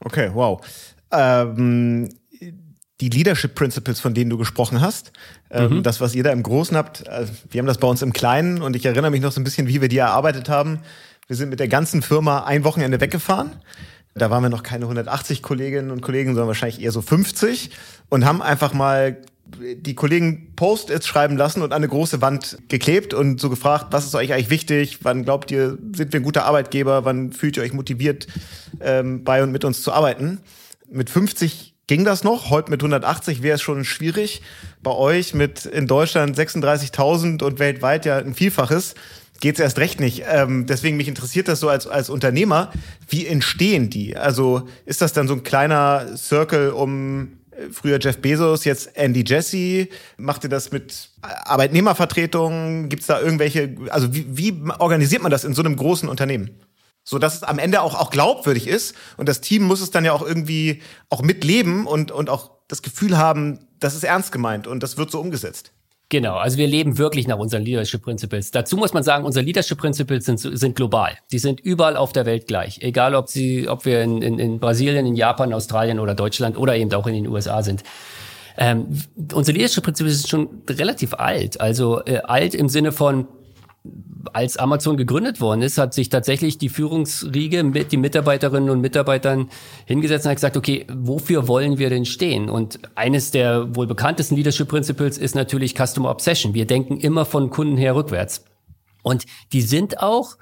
[0.00, 0.60] Okay, wow.
[1.10, 2.08] Ähm,
[3.00, 5.12] die Leadership Principles, von denen du gesprochen hast,
[5.50, 5.82] ähm, mhm.
[5.82, 8.60] das, was ihr da im Großen habt, also wir haben das bei uns im Kleinen
[8.60, 10.80] und ich erinnere mich noch so ein bisschen, wie wir die erarbeitet haben.
[11.28, 13.52] Wir sind mit der ganzen Firma ein Wochenende weggefahren.
[14.14, 17.70] Da waren wir noch keine 180 Kolleginnen und Kollegen, sondern wahrscheinlich eher so 50
[18.08, 19.18] und haben einfach mal
[19.56, 24.04] die Kollegen Post-its schreiben lassen und an eine große Wand geklebt und so gefragt, was
[24.04, 24.98] ist euch eigentlich wichtig?
[25.02, 27.04] Wann glaubt ihr, sind wir ein guter Arbeitgeber?
[27.04, 28.26] Wann fühlt ihr euch motiviert,
[28.80, 30.40] ähm, bei und mit uns zu arbeiten?
[30.90, 32.50] Mit 50 ging das noch.
[32.50, 34.42] Heute mit 180 wäre es schon schwierig.
[34.82, 38.94] Bei euch mit in Deutschland 36.000 und weltweit ja ein Vielfaches
[39.40, 40.24] geht es erst recht nicht.
[40.28, 42.72] Ähm, deswegen mich interessiert das so als, als Unternehmer.
[43.08, 44.16] Wie entstehen die?
[44.16, 49.24] Also ist das dann so ein kleiner Circle um äh, früher Jeff Bezos, jetzt Andy
[49.26, 49.88] Jesse?
[50.16, 52.88] Macht ihr das mit Arbeitnehmervertretungen?
[52.88, 56.50] Gibt es da irgendwelche, also wie, wie organisiert man das in so einem großen Unternehmen?
[57.08, 58.94] So dass es am Ende auch, auch glaubwürdig ist.
[59.16, 62.82] Und das Team muss es dann ja auch irgendwie auch mitleben und, und auch das
[62.82, 65.72] Gefühl haben, das ist ernst gemeint und das wird so umgesetzt.
[66.10, 68.50] Genau, also wir leben wirklich nach unseren Leadership Principles.
[68.50, 71.16] Dazu muss man sagen, unsere Leadership Principles sind, sind global.
[71.32, 72.80] Die sind überall auf der Welt gleich.
[72.82, 76.76] Egal, ob sie, ob wir in, in, in Brasilien, in Japan, Australien oder Deutschland oder
[76.76, 77.84] eben auch in den USA sind.
[78.58, 78.88] Ähm,
[79.32, 81.58] unsere Leadership Principles sind schon relativ alt.
[81.58, 83.28] Also äh, alt im Sinne von
[84.32, 89.48] als Amazon gegründet worden ist, hat sich tatsächlich die Führungsriege mit den Mitarbeiterinnen und Mitarbeitern
[89.86, 92.50] hingesetzt und hat gesagt, okay, wofür wollen wir denn stehen?
[92.50, 96.54] Und eines der wohl bekanntesten Leadership Principles ist natürlich Customer Obsession.
[96.54, 98.44] Wir denken immer von Kunden her rückwärts.
[99.02, 100.36] Und die sind auch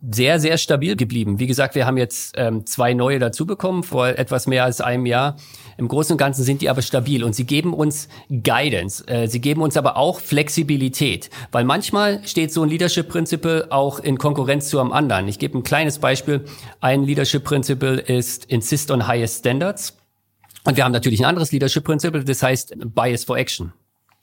[0.00, 1.38] sehr, sehr stabil geblieben.
[1.38, 5.04] Wie gesagt, wir haben jetzt ähm, zwei neue dazu bekommen vor etwas mehr als einem
[5.04, 5.36] Jahr.
[5.76, 9.06] Im Großen und Ganzen sind die aber stabil und sie geben uns Guidance.
[9.06, 14.00] Äh, sie geben uns aber auch Flexibilität, weil manchmal steht so ein Leadership Principle auch
[14.00, 15.28] in Konkurrenz zu einem anderen.
[15.28, 16.44] Ich gebe ein kleines Beispiel.
[16.80, 19.98] Ein Leadership Principle ist Insist on Highest Standards.
[20.64, 23.72] Und wir haben natürlich ein anderes Leadership Principle, das heißt Bias for Action.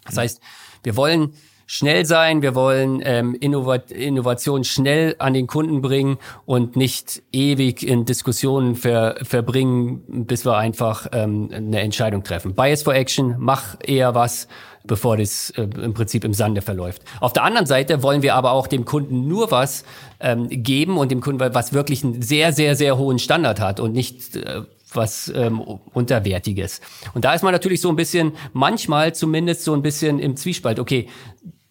[0.06, 0.42] Das heißt,
[0.84, 1.34] wir wollen
[1.66, 7.88] schnell sein, wir wollen ähm, Innovat Innovation schnell an den Kunden bringen und nicht ewig
[7.88, 12.56] in Diskussionen ver verbringen, bis wir einfach ähm, eine Entscheidung treffen.
[12.56, 14.48] Bias for Action, mach eher was,
[14.84, 17.02] bevor das äh, im Prinzip im Sande verläuft.
[17.20, 19.84] Auf der anderen Seite wollen wir aber auch dem Kunden nur was
[20.20, 23.94] ähm, geben und dem Kunden was wirklich einen sehr, sehr, sehr hohen Standard hat und
[23.94, 24.62] nicht äh,
[24.96, 26.82] was ähm, unterwertiges.
[27.14, 30.80] Und da ist man natürlich so ein bisschen, manchmal zumindest so ein bisschen im Zwiespalt.
[30.80, 31.10] Okay,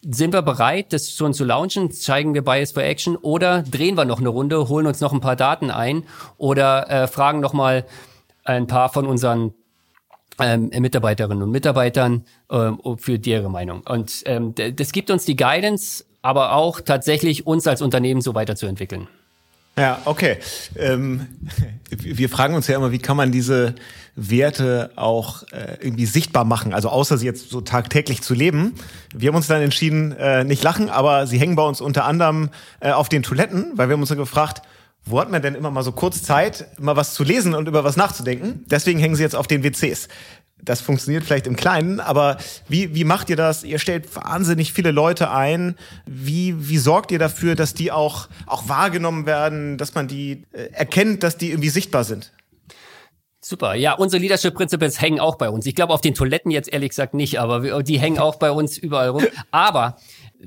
[0.09, 1.91] sind wir bereit, das schon zu launchen?
[1.91, 5.21] Zeigen wir Bias for Action oder drehen wir noch eine Runde, holen uns noch ein
[5.21, 6.03] paar Daten ein
[6.37, 7.85] oder äh, fragen noch mal
[8.43, 9.53] ein paar von unseren
[10.39, 13.81] ähm, Mitarbeiterinnen und Mitarbeitern ähm, für ihre Meinung.
[13.81, 19.07] Und ähm, das gibt uns die Guidance, aber auch tatsächlich uns als Unternehmen so weiterzuentwickeln.
[19.77, 20.37] Ja, okay.
[20.77, 21.27] Ähm,
[21.89, 23.75] wir fragen uns ja immer, wie kann man diese
[24.15, 28.75] Werte auch äh, irgendwie sichtbar machen, also außer sie jetzt so tagtäglich zu leben.
[29.13, 32.49] Wir haben uns dann entschieden, äh, nicht lachen, aber sie hängen bei uns unter anderem
[32.79, 34.61] äh, auf den Toiletten, weil wir haben uns dann gefragt,
[35.03, 37.83] wo hat man denn immer mal so kurz Zeit, mal was zu lesen und über
[37.83, 38.63] was nachzudenken?
[38.67, 40.07] Deswegen hängen sie jetzt auf den WCs
[40.61, 42.37] das funktioniert vielleicht im Kleinen, aber
[42.67, 43.63] wie, wie macht ihr das?
[43.63, 45.75] Ihr stellt wahnsinnig viele Leute ein.
[46.05, 50.71] Wie, wie sorgt ihr dafür, dass die auch, auch wahrgenommen werden, dass man die äh,
[50.71, 52.31] erkennt, dass die irgendwie sichtbar sind?
[53.47, 53.75] Super.
[53.75, 55.67] Ja, unsere Leadership Principles hängen auch bei uns.
[55.67, 58.49] Ich glaube auf den Toiletten jetzt ehrlich gesagt nicht, aber wir, die hängen auch bei
[58.49, 59.23] uns überall rum.
[59.51, 59.97] Aber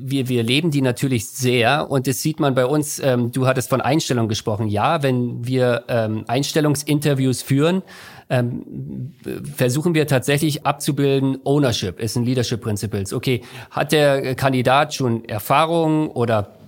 [0.00, 3.68] wir, wir leben die natürlich sehr und das sieht man bei uns, ähm, du hattest
[3.68, 4.68] von Einstellung gesprochen.
[4.68, 7.82] Ja, wenn wir ähm, Einstellungsinterviews führen,
[8.30, 9.14] ähm,
[9.56, 13.12] versuchen wir tatsächlich abzubilden, Ownership ist ein Leadership Principles.
[13.12, 16.58] Okay, hat der Kandidat schon Erfahrungen oder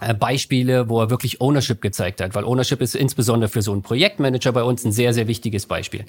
[0.00, 3.82] äh, Beispiele, wo er wirklich Ownership gezeigt hat, weil Ownership ist insbesondere für so einen
[3.82, 6.04] Projektmanager bei uns ein sehr, sehr wichtiges Beispiel.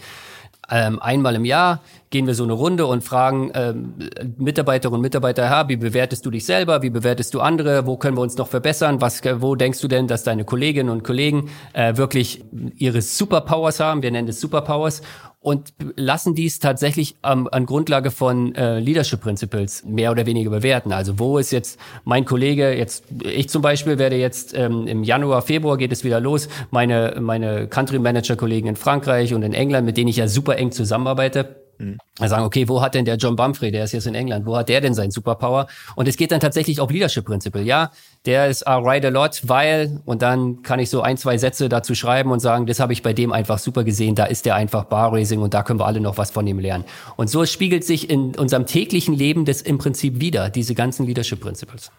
[0.70, 3.94] Ähm, einmal im Jahr gehen wir so eine Runde und fragen ähm,
[4.38, 8.18] Mitarbeiterinnen und Mitarbeiter, ja, wie bewertest du dich selber, wie bewertest du andere, wo können
[8.18, 11.98] wir uns noch verbessern, was, wo denkst du denn, dass deine Kolleginnen und Kollegen äh,
[11.98, 12.44] wirklich
[12.78, 15.02] ihre Superpowers haben, wir nennen es Superpowers
[15.46, 20.92] und lassen dies tatsächlich ähm, an Grundlage von äh, Leadership Principles mehr oder weniger bewerten.
[20.92, 25.44] Also wo ist jetzt mein Kollege, jetzt ich zum Beispiel werde jetzt ähm, im Januar,
[25.44, 29.86] Februar geht es wieder los, meine, meine Country Manager Kollegen in Frankreich und in England,
[29.86, 31.98] mit denen ich ja super eng zusammenarbeite, Mhm.
[32.20, 34.70] Sagen, okay, wo hat denn der John Bumfrey, der ist jetzt in England, wo hat
[34.70, 35.68] der denn sein Superpower?
[35.96, 37.62] Und es geht dann tatsächlich auf Leadership Principle.
[37.62, 37.92] Ja,
[38.26, 41.68] der ist I write a lot, weil, und dann kann ich so ein, zwei Sätze
[41.68, 44.56] dazu schreiben und sagen, das habe ich bei dem einfach super gesehen, da ist der
[44.56, 46.86] einfach Bar Raising und da können wir alle noch was von ihm lernen.
[47.18, 51.42] Und so spiegelt sich in unserem täglichen Leben das im Prinzip wieder, diese ganzen Leadership
[51.42, 51.92] Principles.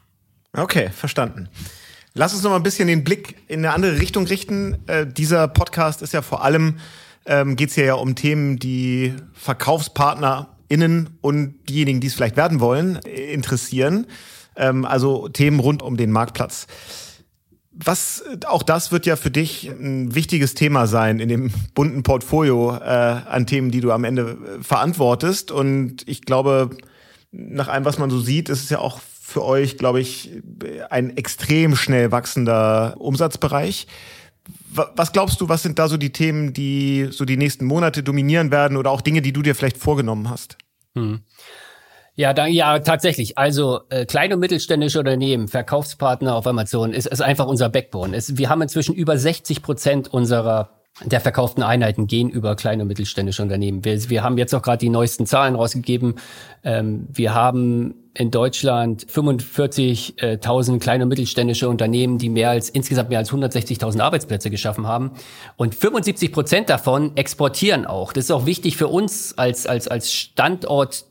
[0.55, 1.49] Okay, verstanden.
[2.15, 4.79] Lass uns noch mal ein bisschen den Blick in eine andere Richtung richten.
[4.87, 6.79] Äh, dieser Podcast ist ja vor allem
[7.27, 12.61] ähm, geht es hier ja um Themen, die VerkaufspartnerInnen und diejenigen, die es vielleicht werden
[12.61, 14.07] wollen, interessieren.
[14.57, 16.67] Ähm, also Themen rund um den Marktplatz.
[17.79, 22.75] Was, auch das wird ja für dich ein wichtiges Thema sein in dem bunten Portfolio
[22.75, 24.23] äh, an Themen, die du am Ende
[24.59, 25.51] äh, verantwortest.
[25.51, 26.71] Und ich glaube,
[27.33, 30.31] nach allem, was man so sieht, ist es ja auch für euch, glaube ich,
[30.89, 33.87] ein extrem schnell wachsender Umsatzbereich.
[34.71, 38.51] Was glaubst du, was sind da so die Themen, die so die nächsten Monate dominieren
[38.51, 40.59] werden oder auch Dinge, die du dir vielleicht vorgenommen hast?
[40.95, 41.21] Hm.
[42.15, 43.37] Ja, dann, ja, tatsächlich.
[43.37, 48.17] Also äh, kleine und mittelständische Unternehmen, Verkaufspartner auf Amazon ist, ist einfach unser Backbone.
[48.17, 52.89] Es, wir haben inzwischen über 60 Prozent unserer der verkauften Einheiten gehen über kleine und
[52.89, 53.85] mittelständische Unternehmen.
[53.85, 56.15] Wir, wir haben jetzt auch gerade die neuesten Zahlen rausgegeben.
[56.65, 63.19] Ähm, wir haben in Deutschland 45.000 kleine und mittelständische Unternehmen, die mehr als insgesamt mehr
[63.19, 65.11] als 160.000 Arbeitsplätze geschaffen haben.
[65.57, 68.15] Und 75 Prozent davon exportieren auch.
[68.15, 71.05] Das ist auch wichtig für uns als, als, als Standort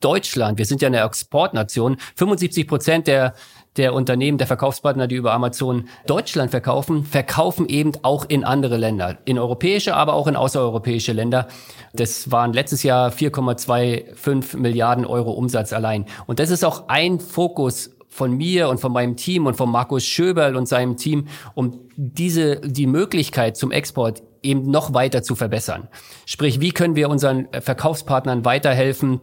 [0.00, 0.58] Deutschland.
[0.58, 1.96] Wir sind ja eine Exportnation.
[2.16, 3.34] 75 Prozent der
[3.76, 9.18] der Unternehmen, der Verkaufspartner, die über Amazon Deutschland verkaufen, verkaufen eben auch in andere Länder,
[9.24, 11.48] in europäische, aber auch in außereuropäische Länder.
[11.92, 16.06] Das waren letztes Jahr 4,25 Milliarden Euro Umsatz allein.
[16.26, 20.04] Und das ist auch ein Fokus von mir und von meinem Team und von Markus
[20.04, 25.88] Schöberl und seinem Team, um diese, die Möglichkeit zum Export eben noch weiter zu verbessern.
[26.26, 29.20] Sprich, wie können wir unseren Verkaufspartnern weiterhelfen,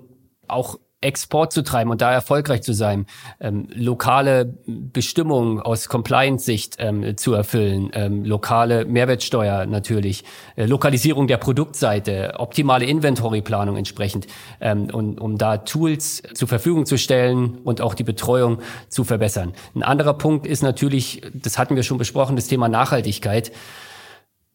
[0.48, 3.06] auch Export zu treiben und da erfolgreich zu sein,
[3.40, 10.24] ähm, lokale Bestimmungen aus Compliance-Sicht ähm, zu erfüllen, ähm, lokale Mehrwertsteuer natürlich,
[10.56, 14.28] äh, Lokalisierung der Produktseite, optimale Inventoryplanung entsprechend,
[14.60, 19.54] ähm, und, um da Tools zur Verfügung zu stellen und auch die Betreuung zu verbessern.
[19.76, 23.52] Ein anderer Punkt ist natürlich, das hatten wir schon besprochen, das Thema Nachhaltigkeit.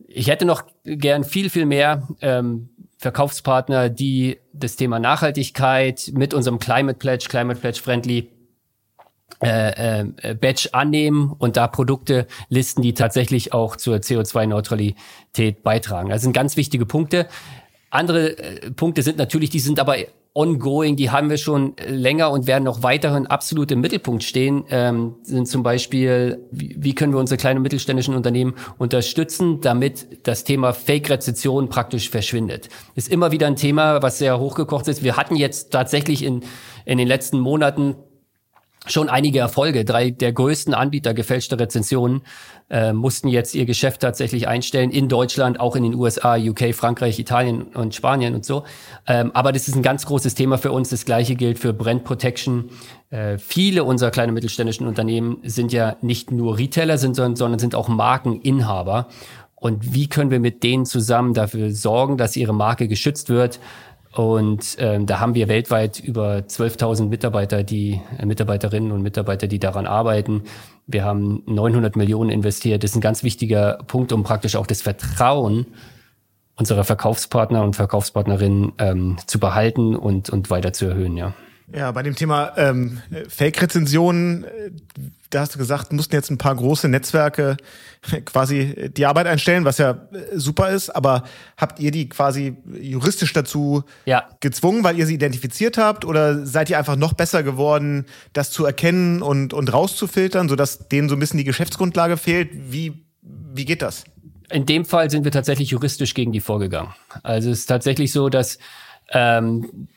[0.06, 6.58] Ich hätte noch gern viel, viel mehr ähm, Verkaufspartner, die das Thema Nachhaltigkeit mit unserem
[6.58, 8.28] Climate Pledge, Climate Pledge Friendly
[9.42, 16.10] äh, äh, Badge annehmen und da Produkte listen, die tatsächlich auch zur CO2-Neutralität beitragen.
[16.10, 17.26] Das sind ganz wichtige Punkte.
[17.90, 19.96] Andere äh, Punkte sind natürlich, die sind aber
[20.33, 25.16] ongoing, die haben wir schon länger und werden noch weiterhin absolut im Mittelpunkt stehen, ähm,
[25.22, 30.44] sind zum Beispiel, wie, wie können wir unsere kleinen und mittelständischen Unternehmen unterstützen, damit das
[30.44, 32.68] Thema Fake-Rezession praktisch verschwindet.
[32.94, 35.03] Ist immer wieder ein Thema, was sehr hochgekocht ist.
[35.03, 36.44] Wir hatten jetzt tatsächlich in,
[36.85, 37.96] in den letzten Monaten
[38.87, 39.85] schon einige Erfolge.
[39.85, 42.22] Drei der größten Anbieter gefälschter Rezensionen
[42.70, 47.18] äh, mussten jetzt ihr Geschäft tatsächlich einstellen in Deutschland, auch in den USA, UK, Frankreich,
[47.18, 48.64] Italien und Spanien und so.
[49.06, 50.88] Ähm, aber das ist ein ganz großes Thema für uns.
[50.88, 52.70] Das gleiche gilt für Brand Protection.
[53.11, 57.88] Äh, viele unserer kleinen mittelständischen Unternehmen sind ja nicht nur Retailer, sind, sondern sind auch
[57.88, 59.09] Markeninhaber.
[59.56, 63.61] Und wie können wir mit denen zusammen dafür sorgen, dass ihre Marke geschützt wird?
[64.12, 69.61] Und ähm, da haben wir weltweit über 12.000 Mitarbeiter, die äh, Mitarbeiterinnen und Mitarbeiter, die
[69.61, 70.42] daran arbeiten.
[70.92, 72.83] Wir haben 900 Millionen investiert.
[72.83, 75.66] Das ist ein ganz wichtiger Punkt, um praktisch auch das Vertrauen
[76.57, 81.33] unserer Verkaufspartner und Verkaufspartnerinnen ähm, zu behalten und, und weiter zu erhöhen, ja.
[81.74, 84.70] Ja, bei dem Thema ähm, Fake-Rezensionen, äh,
[85.30, 87.56] da hast du gesagt, mussten jetzt ein paar große Netzwerke
[88.24, 91.24] quasi die Arbeit einstellen, was ja äh, super ist, aber
[91.56, 94.28] habt ihr die quasi juristisch dazu ja.
[94.40, 98.64] gezwungen, weil ihr sie identifiziert habt oder seid ihr einfach noch besser geworden, das zu
[98.64, 102.50] erkennen und, und rauszufiltern, sodass denen so ein bisschen die Geschäftsgrundlage fehlt?
[102.52, 104.04] Wie, wie geht das?
[104.50, 106.92] In dem Fall sind wir tatsächlich juristisch gegen die vorgegangen.
[107.22, 108.59] Also es ist tatsächlich so, dass
[109.12, 109.88] ähm,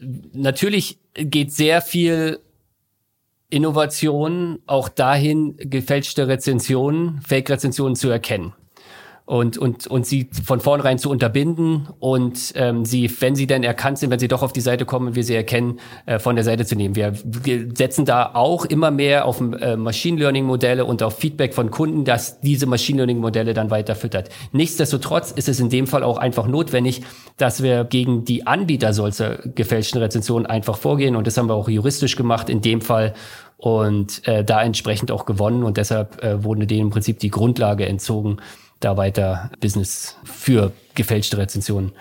[0.00, 2.40] natürlich geht sehr viel
[3.50, 8.54] Innovation auch dahin, gefälschte Rezensionen, Fake-Rezensionen zu erkennen.
[9.30, 13.98] Und, und, und sie von vornherein zu unterbinden und ähm, sie, wenn sie denn erkannt
[13.98, 16.66] sind, wenn sie doch auf die Seite kommen, wir sie erkennen, äh, von der Seite
[16.66, 16.96] zu nehmen.
[16.96, 21.54] Wir, wir setzen da auch immer mehr auf äh, Machine Learning Modelle und auf Feedback
[21.54, 24.30] von Kunden, dass diese Machine Learning Modelle dann weiter füttert.
[24.50, 27.02] Nichtsdestotrotz ist es in dem Fall auch einfach notwendig,
[27.36, 31.68] dass wir gegen die Anbieter solcher gefälschten Rezensionen einfach vorgehen und das haben wir auch
[31.68, 33.14] juristisch gemacht in dem Fall
[33.58, 37.86] und äh, da entsprechend auch gewonnen und deshalb äh, wurde denen im Prinzip die Grundlage
[37.86, 38.38] entzogen,
[38.80, 41.92] da weiter Business für gefälschte Rezensionen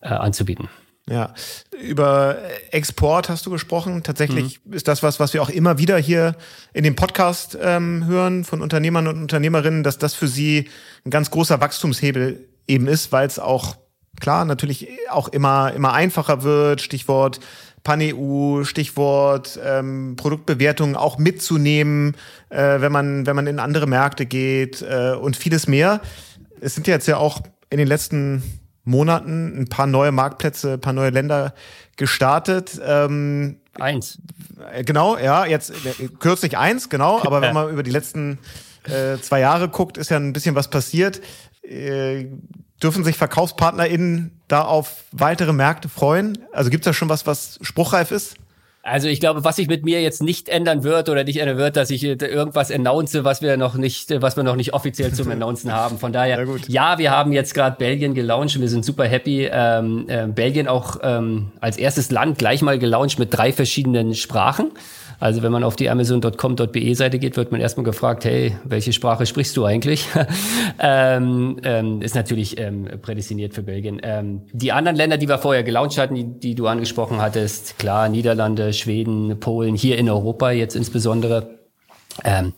[0.00, 0.68] äh, anzubieten.
[1.08, 1.34] Ja,
[1.80, 2.36] über
[2.72, 4.02] Export hast du gesprochen.
[4.02, 4.72] Tatsächlich mhm.
[4.72, 6.34] ist das was, was wir auch immer wieder hier
[6.72, 10.68] in dem Podcast ähm, hören von Unternehmern und Unternehmerinnen, dass das für sie
[11.04, 13.76] ein ganz großer Wachstumshebel eben ist, weil es auch
[14.20, 16.80] klar natürlich auch immer immer einfacher wird.
[16.80, 17.38] Stichwort
[17.86, 22.16] Pan-EU, Stichwort ähm, Produktbewertungen auch mitzunehmen,
[22.50, 26.00] äh, wenn man wenn man in andere Märkte geht äh, und vieles mehr.
[26.60, 28.42] Es sind jetzt ja auch in den letzten
[28.82, 31.54] Monaten ein paar neue Marktplätze, ein paar neue Länder
[31.96, 32.80] gestartet.
[32.84, 34.18] Ähm, eins.
[34.72, 38.40] Äh, genau, ja, jetzt äh, kürzlich eins, genau, aber wenn man über die letzten
[38.82, 41.20] äh, zwei Jahre guckt, ist ja ein bisschen was passiert.
[41.62, 42.26] Äh,
[42.82, 46.38] dürfen sich VerkaufspartnerInnen da auf weitere Märkte freuen?
[46.52, 48.36] Also gibt es da schon was, was spruchreif ist?
[48.86, 51.76] Also ich glaube, was sich mit mir jetzt nicht ändern wird oder nicht ändern wird,
[51.76, 55.72] dass ich irgendwas announce, was wir noch nicht, was wir noch nicht offiziell zum Announcen
[55.72, 55.98] haben.
[55.98, 59.48] Von daher, ja, wir haben jetzt gerade Belgien gelauncht und wir sind super happy.
[59.50, 64.70] Ähm, äh, Belgien auch ähm, als erstes Land gleich mal gelauncht mit drei verschiedenen Sprachen.
[65.18, 69.26] Also wenn man auf die amazon.com.be Seite geht, wird man erstmal gefragt, hey, welche Sprache
[69.26, 70.06] sprichst du eigentlich?
[70.78, 74.00] ähm, ähm, ist natürlich ähm, prädestiniert für Belgien.
[74.02, 78.08] Ähm, die anderen Länder, die wir vorher gelauncht hatten, die, die du angesprochen hattest, klar,
[78.08, 81.58] Niederlande, Schweden, Polen, hier in Europa jetzt insbesondere.
[82.24, 82.52] Ähm,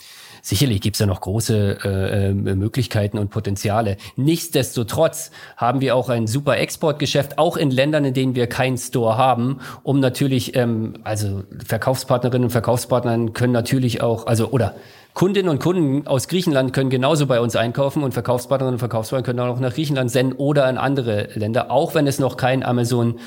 [0.48, 3.98] Sicherlich gibt's da noch große äh, äh, Möglichkeiten und Potenziale.
[4.16, 9.18] Nichtsdestotrotz haben wir auch ein super Exportgeschäft, auch in Ländern, in denen wir keinen Store
[9.18, 14.74] haben, um natürlich, ähm, also Verkaufspartnerinnen und Verkaufspartner können natürlich auch, also oder
[15.12, 19.40] Kundinnen und Kunden aus Griechenland können genauso bei uns einkaufen und Verkaufspartnerinnen und Verkaufspartner können
[19.40, 23.18] auch nach Griechenland senden oder in andere Länder, auch wenn es noch kein Amazon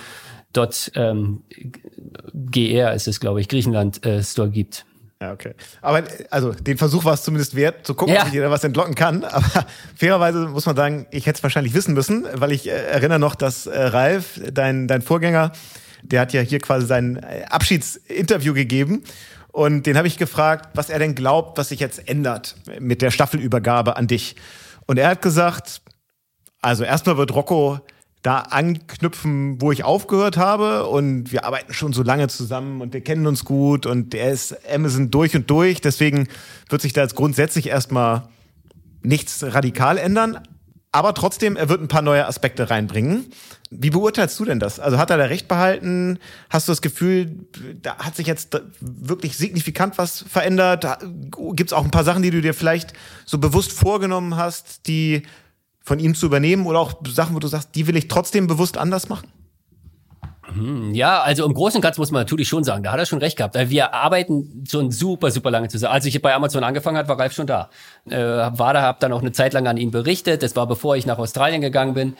[0.54, 1.44] dort ähm,
[2.34, 4.88] GR ist es, glaube ich, Griechenland äh, Store gibt.
[5.22, 5.54] Ja, okay.
[5.82, 8.24] Aber also den Versuch war es zumindest wert, zu gucken, ja.
[8.24, 9.24] ob ich da was entlocken kann.
[9.24, 13.20] Aber fairerweise muss man sagen, ich hätte es wahrscheinlich wissen müssen, weil ich äh, erinnere
[13.20, 15.52] noch, dass äh, Ralf, dein, dein Vorgänger,
[16.02, 19.04] der hat ja hier quasi sein äh, Abschiedsinterview gegeben.
[19.52, 23.12] Und den habe ich gefragt, was er denn glaubt, was sich jetzt ändert mit der
[23.12, 24.36] Staffelübergabe an dich.
[24.88, 25.82] Und er hat gesagt,
[26.62, 27.80] also erstmal wird Rocco
[28.22, 30.88] da anknüpfen, wo ich aufgehört habe.
[30.88, 34.56] Und wir arbeiten schon so lange zusammen und wir kennen uns gut und er ist
[34.72, 35.82] Amazon durch und durch.
[35.82, 36.28] Deswegen
[36.70, 38.30] wird sich da jetzt grundsätzlich erstmal
[39.02, 40.40] nichts radikal ändern.
[40.94, 43.28] Aber trotzdem, er wird ein paar neue Aspekte reinbringen.
[43.70, 44.78] Wie beurteilst du denn das?
[44.82, 46.20] Also hat er da recht behalten?
[46.50, 47.48] Hast du das Gefühl,
[47.82, 50.86] da hat sich jetzt wirklich signifikant was verändert?
[51.54, 52.92] Gibt es auch ein paar Sachen, die du dir vielleicht
[53.26, 55.24] so bewusst vorgenommen hast, die
[55.84, 58.78] von ihm zu übernehmen oder auch Sachen, wo du sagst, die will ich trotzdem bewusst
[58.78, 59.28] anders machen?
[60.54, 63.06] Hm, ja, also im Großen und Ganzen muss man natürlich schon sagen, da hat er
[63.06, 63.56] schon recht gehabt.
[63.56, 65.94] Wir arbeiten schon super, super lange zusammen.
[65.94, 67.70] Als ich bei Amazon angefangen hat, war Ralf schon da.
[68.10, 70.44] Äh, war da, hab dann auch eine Zeit lang an ihn berichtet.
[70.44, 72.16] Das war bevor ich nach Australien gegangen bin.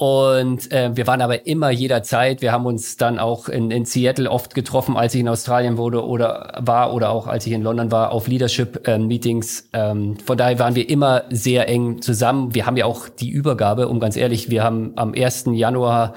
[0.00, 2.40] Und äh, wir waren aber immer jederzeit.
[2.40, 6.06] Wir haben uns dann auch in, in Seattle oft getroffen, als ich in Australien wurde
[6.06, 9.68] oder war oder auch als ich in London war, auf Leadership-Meetings.
[9.74, 12.54] Äh, ähm, von daher waren wir immer sehr eng zusammen.
[12.54, 15.48] Wir haben ja auch die Übergabe, um ganz ehrlich, wir haben am 1.
[15.52, 16.14] Januar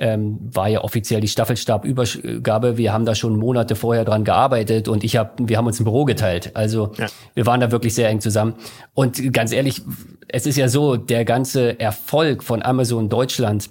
[0.00, 2.78] ähm, war ja offiziell die Staffelstabübergabe.
[2.78, 5.84] Wir haben da schon Monate vorher dran gearbeitet und ich habe, wir haben uns ein
[5.84, 6.52] Büro geteilt.
[6.54, 7.06] Also ja.
[7.34, 8.54] wir waren da wirklich sehr eng zusammen.
[8.94, 9.82] Und ganz ehrlich,
[10.26, 13.68] es ist ja so, der ganze Erfolg von Amazon Deutschland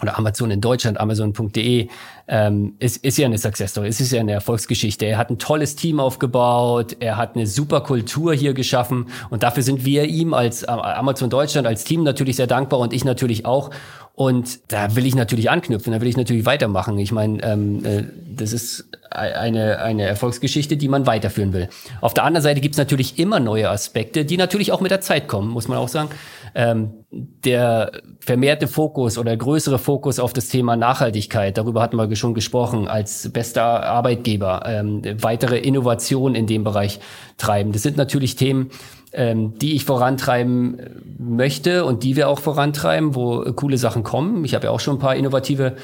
[0.00, 1.88] oder Amazon in Deutschland, Amazon.de,
[2.28, 5.06] ähm, ist, ist ja eine Success Story, es ist ja eine Erfolgsgeschichte.
[5.06, 9.64] Er hat ein tolles Team aufgebaut, er hat eine super Kultur hier geschaffen und dafür
[9.64, 13.70] sind wir ihm als Amazon Deutschland, als Team natürlich sehr dankbar und ich natürlich auch.
[14.18, 16.98] Und da will ich natürlich anknüpfen, da will ich natürlich weitermachen.
[16.98, 21.68] Ich meine, ähm, äh, das ist eine, eine Erfolgsgeschichte, die man weiterführen will.
[22.00, 25.28] Auf der anderen Seite gibt's natürlich immer neue Aspekte, die natürlich auch mit der Zeit
[25.28, 26.08] kommen, muss man auch sagen.
[26.56, 32.34] Ähm, der vermehrte Fokus oder größere Fokus auf das Thema Nachhaltigkeit, darüber hatten wir schon
[32.34, 36.98] gesprochen, als bester Arbeitgeber, ähm, weitere Innovationen in dem Bereich
[37.36, 37.70] treiben.
[37.70, 38.70] Das sind natürlich Themen,
[39.12, 44.02] ähm, die ich vorantreiben äh, möchte und die wir auch vorantreiben, wo äh, coole Sachen
[44.02, 44.44] kommen.
[44.44, 45.76] Ich habe ja auch schon ein paar innovative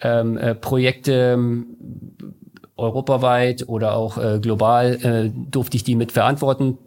[0.00, 1.66] ähm, äh, Projekte ähm,
[2.76, 6.78] europaweit oder auch äh, global äh, durfte ich die mit verantworten.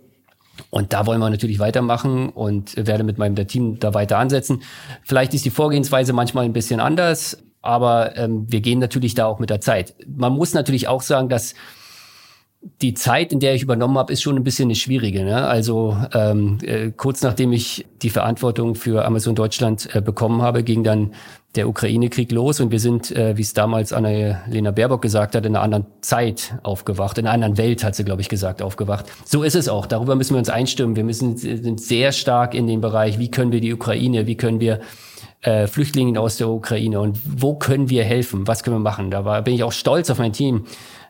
[0.70, 4.62] Und da wollen wir natürlich weitermachen und werde mit meinem Team da weiter ansetzen.
[5.04, 9.40] Vielleicht ist die Vorgehensweise manchmal ein bisschen anders, aber ähm, wir gehen natürlich da auch
[9.40, 9.96] mit der Zeit.
[10.08, 11.56] Man muss natürlich auch sagen, dass
[12.82, 15.24] die Zeit, in der ich übernommen habe, ist schon ein bisschen eine schwierige.
[15.24, 15.46] Ne?
[15.46, 20.84] Also ähm, äh, kurz nachdem ich die Verantwortung für Amazon Deutschland äh, bekommen habe, ging
[20.84, 21.12] dann
[21.56, 25.56] der Ukraine-Krieg los und wir sind, äh, wie es damals Anna-Lena Baerbock gesagt hat, in
[25.56, 29.06] einer anderen Zeit aufgewacht, in einer anderen Welt hat sie, glaube ich, gesagt, aufgewacht.
[29.26, 29.86] So ist es auch.
[29.86, 30.96] Darüber müssen wir uns einstimmen.
[30.96, 34.60] Wir müssen sind sehr stark in dem Bereich, wie können wir die Ukraine, wie können
[34.60, 34.82] wir
[35.42, 39.12] äh, Flüchtlingen aus der Ukraine und wo können wir helfen, was können wir machen.
[39.12, 40.66] Da war, bin ich auch stolz auf mein Team,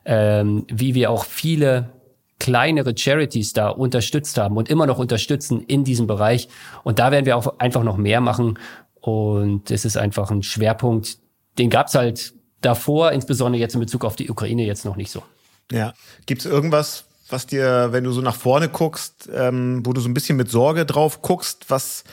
[0.05, 1.91] ähm, wie wir auch viele
[2.39, 6.49] kleinere Charities da unterstützt haben und immer noch unterstützen in diesem Bereich.
[6.83, 8.59] Und da werden wir auch einfach noch mehr machen.
[8.99, 11.17] Und es ist einfach ein Schwerpunkt,
[11.57, 15.11] den gab es halt davor, insbesondere jetzt in Bezug auf die Ukraine jetzt noch nicht
[15.11, 15.23] so.
[15.71, 15.93] Ja.
[16.25, 20.09] Gibt es irgendwas, was dir, wenn du so nach vorne guckst, ähm, wo du so
[20.09, 22.03] ein bisschen mit Sorge drauf guckst, was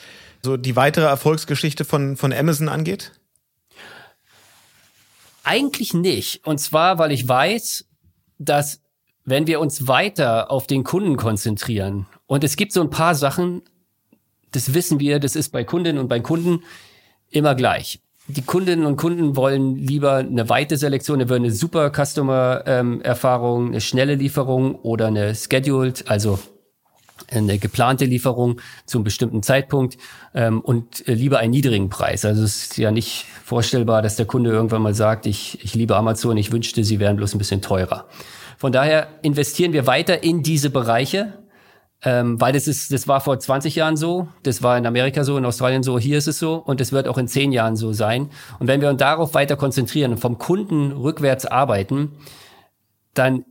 [0.43, 3.13] so die weitere Erfolgsgeschichte von, von Amazon angeht?
[5.45, 6.47] Eigentlich nicht.
[6.47, 7.87] Und zwar, weil ich weiß,
[8.39, 8.81] dass
[9.25, 13.63] wenn wir uns weiter auf den Kunden konzentrieren, und es gibt so ein paar Sachen,
[14.53, 16.63] das wissen wir, das ist bei Kundinnen und bei Kunden
[17.31, 18.01] immer gleich.
[18.29, 23.81] Die Kundinnen und Kunden wollen lieber eine weite Selektion, die eine super Customer-Erfahrung, ähm, eine
[23.81, 26.39] schnelle Lieferung oder eine scheduled, also
[27.31, 29.99] eine geplante Lieferung zu einem bestimmten Zeitpunkt
[30.35, 32.25] ähm, und äh, lieber einen niedrigen Preis.
[32.25, 35.97] Also es ist ja nicht vorstellbar, dass der Kunde irgendwann mal sagt, ich, ich liebe
[35.97, 38.07] Amazon, ich wünschte, sie wären bloß ein bisschen teurer.
[38.59, 41.33] Von daher investieren wir weiter in diese Bereiche,
[42.05, 45.37] ähm, weil das ist, das war vor 20 Jahren so, das war in Amerika so,
[45.39, 47.93] in Australien so, hier ist es so und es wird auch in 10 Jahren so
[47.93, 48.31] sein.
[48.59, 52.13] Und wenn wir uns darauf weiter konzentrieren und vom Kunden rückwärts arbeiten,
[53.15, 53.45] dann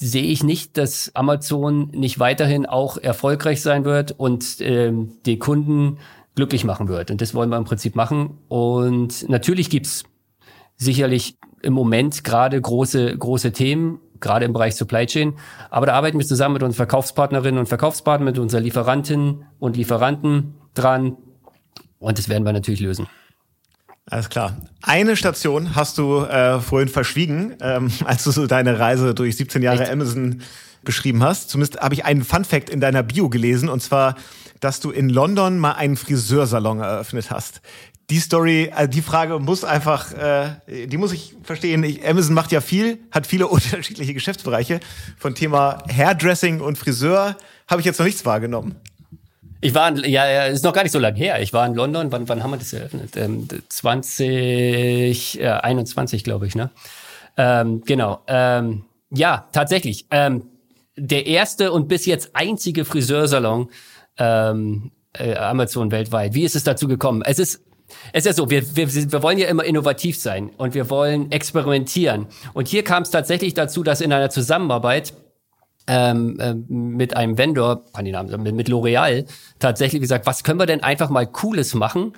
[0.00, 5.98] sehe ich nicht, dass Amazon nicht weiterhin auch erfolgreich sein wird und ähm, die Kunden
[6.34, 7.10] glücklich machen wird.
[7.10, 8.38] Und das wollen wir im Prinzip machen.
[8.48, 10.04] Und natürlich gibt's
[10.76, 15.34] sicherlich im Moment gerade große, große Themen, gerade im Bereich Supply Chain.
[15.70, 20.54] Aber da arbeiten wir zusammen mit unseren Verkaufspartnerinnen und Verkaufspartnern, mit unseren Lieferantinnen und Lieferanten
[20.74, 21.16] dran.
[21.98, 23.06] Und das werden wir natürlich lösen.
[24.10, 24.56] Alles klar.
[24.82, 29.62] Eine Station hast du äh, vorhin verschwiegen, ähm, als du so deine Reise durch 17
[29.62, 29.92] Jahre Echt?
[29.92, 30.42] Amazon
[30.82, 31.50] beschrieben hast.
[31.50, 34.16] Zumindest habe ich einen Fun Fact in deiner Bio gelesen, und zwar,
[34.60, 37.60] dass du in London mal einen Friseursalon eröffnet hast.
[38.10, 41.84] Die Story, also die Frage muss einfach, äh, die muss ich verstehen.
[41.84, 44.80] Ich, Amazon macht ja viel, hat viele unterschiedliche Geschäftsbereiche.
[45.16, 47.36] Von Thema Hairdressing und Friseur
[47.68, 48.74] habe ich jetzt noch nichts wahrgenommen.
[49.64, 51.40] Ich war, in, ja, ja, ist noch gar nicht so lange her.
[51.40, 52.10] Ich war in London.
[52.10, 53.16] Wann, wann haben wir das eröffnet?
[53.16, 56.70] Ähm, 2021, äh, glaube ich, ne?
[57.36, 58.22] Ähm, genau.
[58.26, 60.06] Ähm, ja, tatsächlich.
[60.10, 60.48] Ähm,
[60.96, 63.70] der erste und bis jetzt einzige Friseursalon
[64.18, 66.34] ähm, äh, Amazon weltweit.
[66.34, 67.22] Wie ist es dazu gekommen?
[67.24, 67.62] Es ist
[68.12, 71.30] es ist ja so, wir, wir, wir wollen ja immer innovativ sein und wir wollen
[71.30, 72.26] experimentieren.
[72.54, 75.12] Und hier kam es tatsächlich dazu, dass in einer Zusammenarbeit
[75.86, 79.26] ähm, äh, mit einem Vendor, kann die Namen mit, mit L'Oreal,
[79.58, 82.12] tatsächlich gesagt, was können wir denn einfach mal Cooles machen,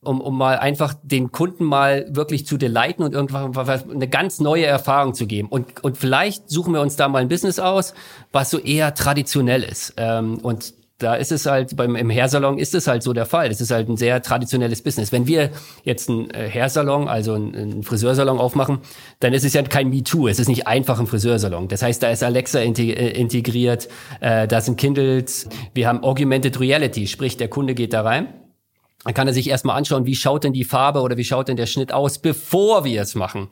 [0.00, 4.66] um, um mal einfach den Kunden mal wirklich zu delighten und irgendwann eine ganz neue
[4.66, 5.48] Erfahrung zu geben.
[5.48, 7.94] Und, und vielleicht suchen wir uns da mal ein Business aus,
[8.32, 9.94] was so eher traditionell ist.
[9.96, 13.50] Ähm, und da ist es halt, beim im Hairsalon ist es halt so der Fall.
[13.50, 15.10] Es ist halt ein sehr traditionelles Business.
[15.10, 15.50] Wenn wir
[15.82, 18.78] jetzt einen äh, Hairsalon, also einen Friseursalon aufmachen,
[19.18, 20.28] dann ist es ja kein MeToo.
[20.28, 21.66] Es ist nicht einfach ein Friseursalon.
[21.68, 23.88] Das heißt, da ist Alexa äh, integriert,
[24.20, 28.28] äh, da sind Kindles, wir haben Augmented Reality, sprich, der Kunde geht da rein
[29.04, 31.56] dann kann er sich erstmal anschauen, wie schaut denn die Farbe oder wie schaut denn
[31.56, 33.48] der Schnitt aus, bevor wir es machen.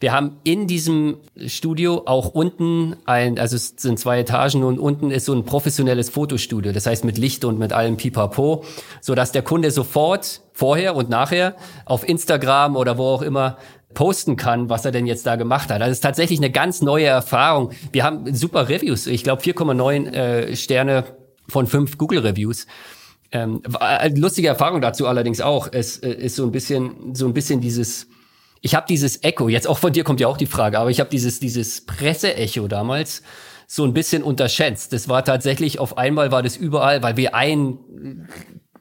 [0.00, 5.10] Wir haben in diesem Studio auch unten ein, also es sind zwei Etagen und unten
[5.10, 6.72] ist so ein professionelles Fotostudio.
[6.72, 8.64] Das heißt mit Licht und mit allem Pipapo,
[9.00, 13.58] so dass der Kunde sofort vorher und nachher auf Instagram oder wo auch immer
[13.92, 15.80] posten kann, was er denn jetzt da gemacht hat.
[15.80, 17.70] Das ist tatsächlich eine ganz neue Erfahrung.
[17.92, 19.06] Wir haben super Reviews.
[19.06, 21.04] Ich glaube 4,9 äh, Sterne
[21.48, 22.66] von fünf Google Reviews.
[23.32, 25.68] Ähm, äh, lustige Erfahrung dazu allerdings auch.
[25.72, 28.06] Es äh, ist so ein bisschen, so ein bisschen dieses,
[28.60, 31.00] ich habe dieses Echo, jetzt auch von dir kommt ja auch die Frage, aber ich
[31.00, 33.22] habe dieses, dieses Presseecho damals
[33.66, 34.92] so ein bisschen unterschätzt.
[34.92, 38.28] Das war tatsächlich, auf einmal war das überall, weil wir ein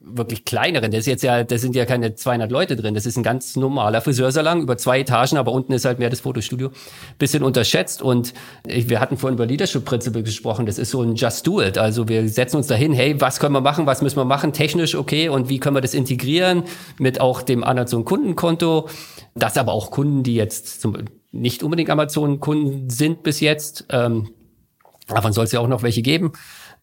[0.04, 0.92] wirklich kleineren.
[0.92, 2.94] Das ist jetzt ja, da sind ja keine 200 Leute drin.
[2.94, 6.20] Das ist ein ganz normaler Friseursalon über zwei Etagen, aber unten ist halt mehr das
[6.20, 6.72] Fotostudio.
[7.18, 8.34] Bisschen unterschätzt und
[8.66, 10.66] wir hatten vorhin über Leadership Principle gesprochen.
[10.66, 11.78] Das ist so ein Just Do It.
[11.78, 13.86] Also wir setzen uns dahin, hey, was können wir machen?
[13.86, 14.54] Was müssen wir machen?
[14.54, 15.30] Technisch okay.
[15.30, 16.64] Und wie können wir das integrieren
[17.00, 18.90] mit auch dem Amazon Kundenkonto?
[19.36, 20.98] Das aber auch Kunden, die jetzt zum,
[21.32, 23.86] nicht unbedingt Amazon Kunden sind bis jetzt.
[23.90, 24.30] Ähm,
[25.08, 26.34] davon soll es ja auch noch welche geben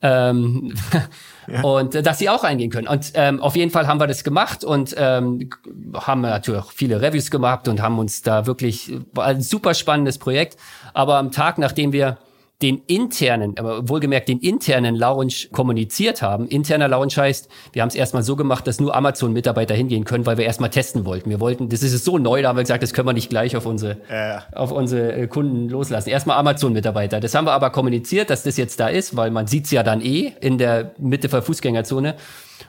[0.02, 0.74] Ähm,
[1.46, 1.62] ja.
[1.62, 2.88] Und äh, dass sie auch eingehen können.
[2.88, 5.50] Und ähm, auf jeden Fall haben wir das gemacht und ähm,
[5.94, 10.18] haben natürlich auch viele Reviews gemacht und haben uns da wirklich, war ein super spannendes
[10.18, 10.56] Projekt.
[10.94, 12.18] Aber am Tag, nachdem wir
[12.62, 16.46] den internen, aber wohlgemerkt den internen Lounge kommuniziert haben.
[16.48, 20.36] Interner Lounge heißt, wir haben es erstmal so gemacht, dass nur Amazon-Mitarbeiter hingehen können, weil
[20.36, 21.30] wir erstmal testen wollten.
[21.30, 23.56] Wir wollten, das ist so neu, da haben wir gesagt, das können wir nicht gleich
[23.56, 24.44] auf unsere, ja.
[24.52, 26.10] auf unsere äh, Kunden loslassen.
[26.10, 27.20] Erstmal Amazon-Mitarbeiter.
[27.20, 30.02] Das haben wir aber kommuniziert, dass das jetzt da ist, weil man sieht's ja dann
[30.02, 32.16] eh in der Mitte der Fußgängerzone.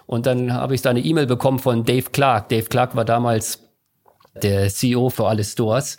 [0.06, 2.50] Und dann habe ich da eine E-Mail bekommen von Dave Clark.
[2.50, 3.60] Dave Clark war damals
[4.42, 5.98] der CEO für alle Stores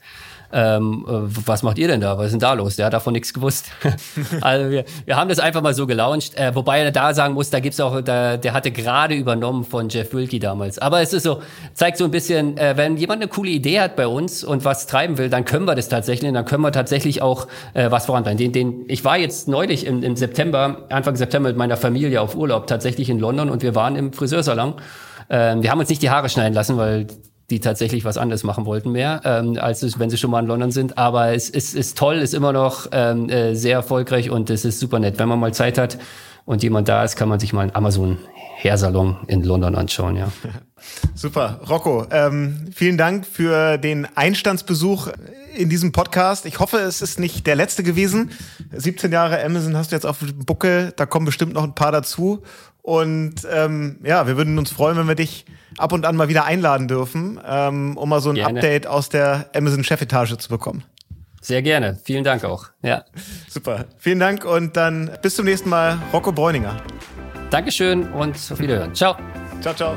[0.53, 1.13] ähm, äh,
[1.47, 2.19] was macht ihr denn da?
[2.19, 2.77] Was ist denn da los?
[2.77, 3.71] Der hat davon nichts gewusst.
[4.41, 7.51] also wir, wir haben das einfach mal so gelauncht, äh, wobei er da sagen muss,
[7.51, 10.79] da gibt's auch, da, der hatte gerade übernommen von Jeff Wilkie damals.
[10.79, 11.41] Aber es ist so,
[11.73, 14.87] zeigt so ein bisschen, äh, wenn jemand eine coole Idee hat bei uns und was
[14.87, 18.39] treiben will, dann können wir das tatsächlich, dann können wir tatsächlich auch äh, was vorantreiben.
[18.39, 22.37] Den, den, ich war jetzt neulich im, im September, Anfang September mit meiner Familie auf
[22.37, 24.75] Urlaub tatsächlich in London und wir waren im Friseursalon.
[25.31, 27.07] Ähm, wir haben uns nicht die Haare schneiden lassen, weil
[27.53, 30.71] die tatsächlich was anderes machen wollten mehr, ähm, als wenn sie schon mal in London
[30.71, 30.97] sind.
[30.97, 34.81] Aber es ist, ist toll, ist immer noch ähm, äh, sehr erfolgreich und es ist
[34.81, 35.19] super nett.
[35.19, 35.99] Wenn man mal Zeit hat
[36.47, 38.17] und jemand da ist, kann man sich mal einen Amazon
[38.63, 40.33] Hairsalon in London anschauen, ja.
[41.15, 41.61] Super.
[41.69, 45.09] Rocco, ähm, vielen Dank für den Einstandsbesuch
[45.55, 46.47] in diesem Podcast.
[46.47, 48.31] Ich hoffe, es ist nicht der letzte gewesen.
[48.73, 51.93] 17 Jahre Amazon hast du jetzt auf dem Buckel, da kommen bestimmt noch ein paar
[51.93, 52.43] dazu.
[52.83, 55.47] Und ähm, ja, wir würden uns freuen, wenn wir dich
[55.79, 58.59] ab und an mal wieder einladen dürfen, ähm, um mal so ein gerne.
[58.59, 60.83] Update aus der Amazon-Chefetage zu bekommen.
[61.41, 61.99] Sehr gerne.
[62.05, 62.67] Vielen Dank auch.
[62.83, 63.05] Ja.
[63.49, 63.87] Super.
[63.99, 65.99] Vielen Dank und dann bis zum nächsten Mal.
[66.13, 66.77] Rocco Bräuninger.
[67.51, 68.95] Dankeschön und auf Wiederhören.
[68.95, 69.17] Ciao.
[69.61, 69.97] Ciao, ciao.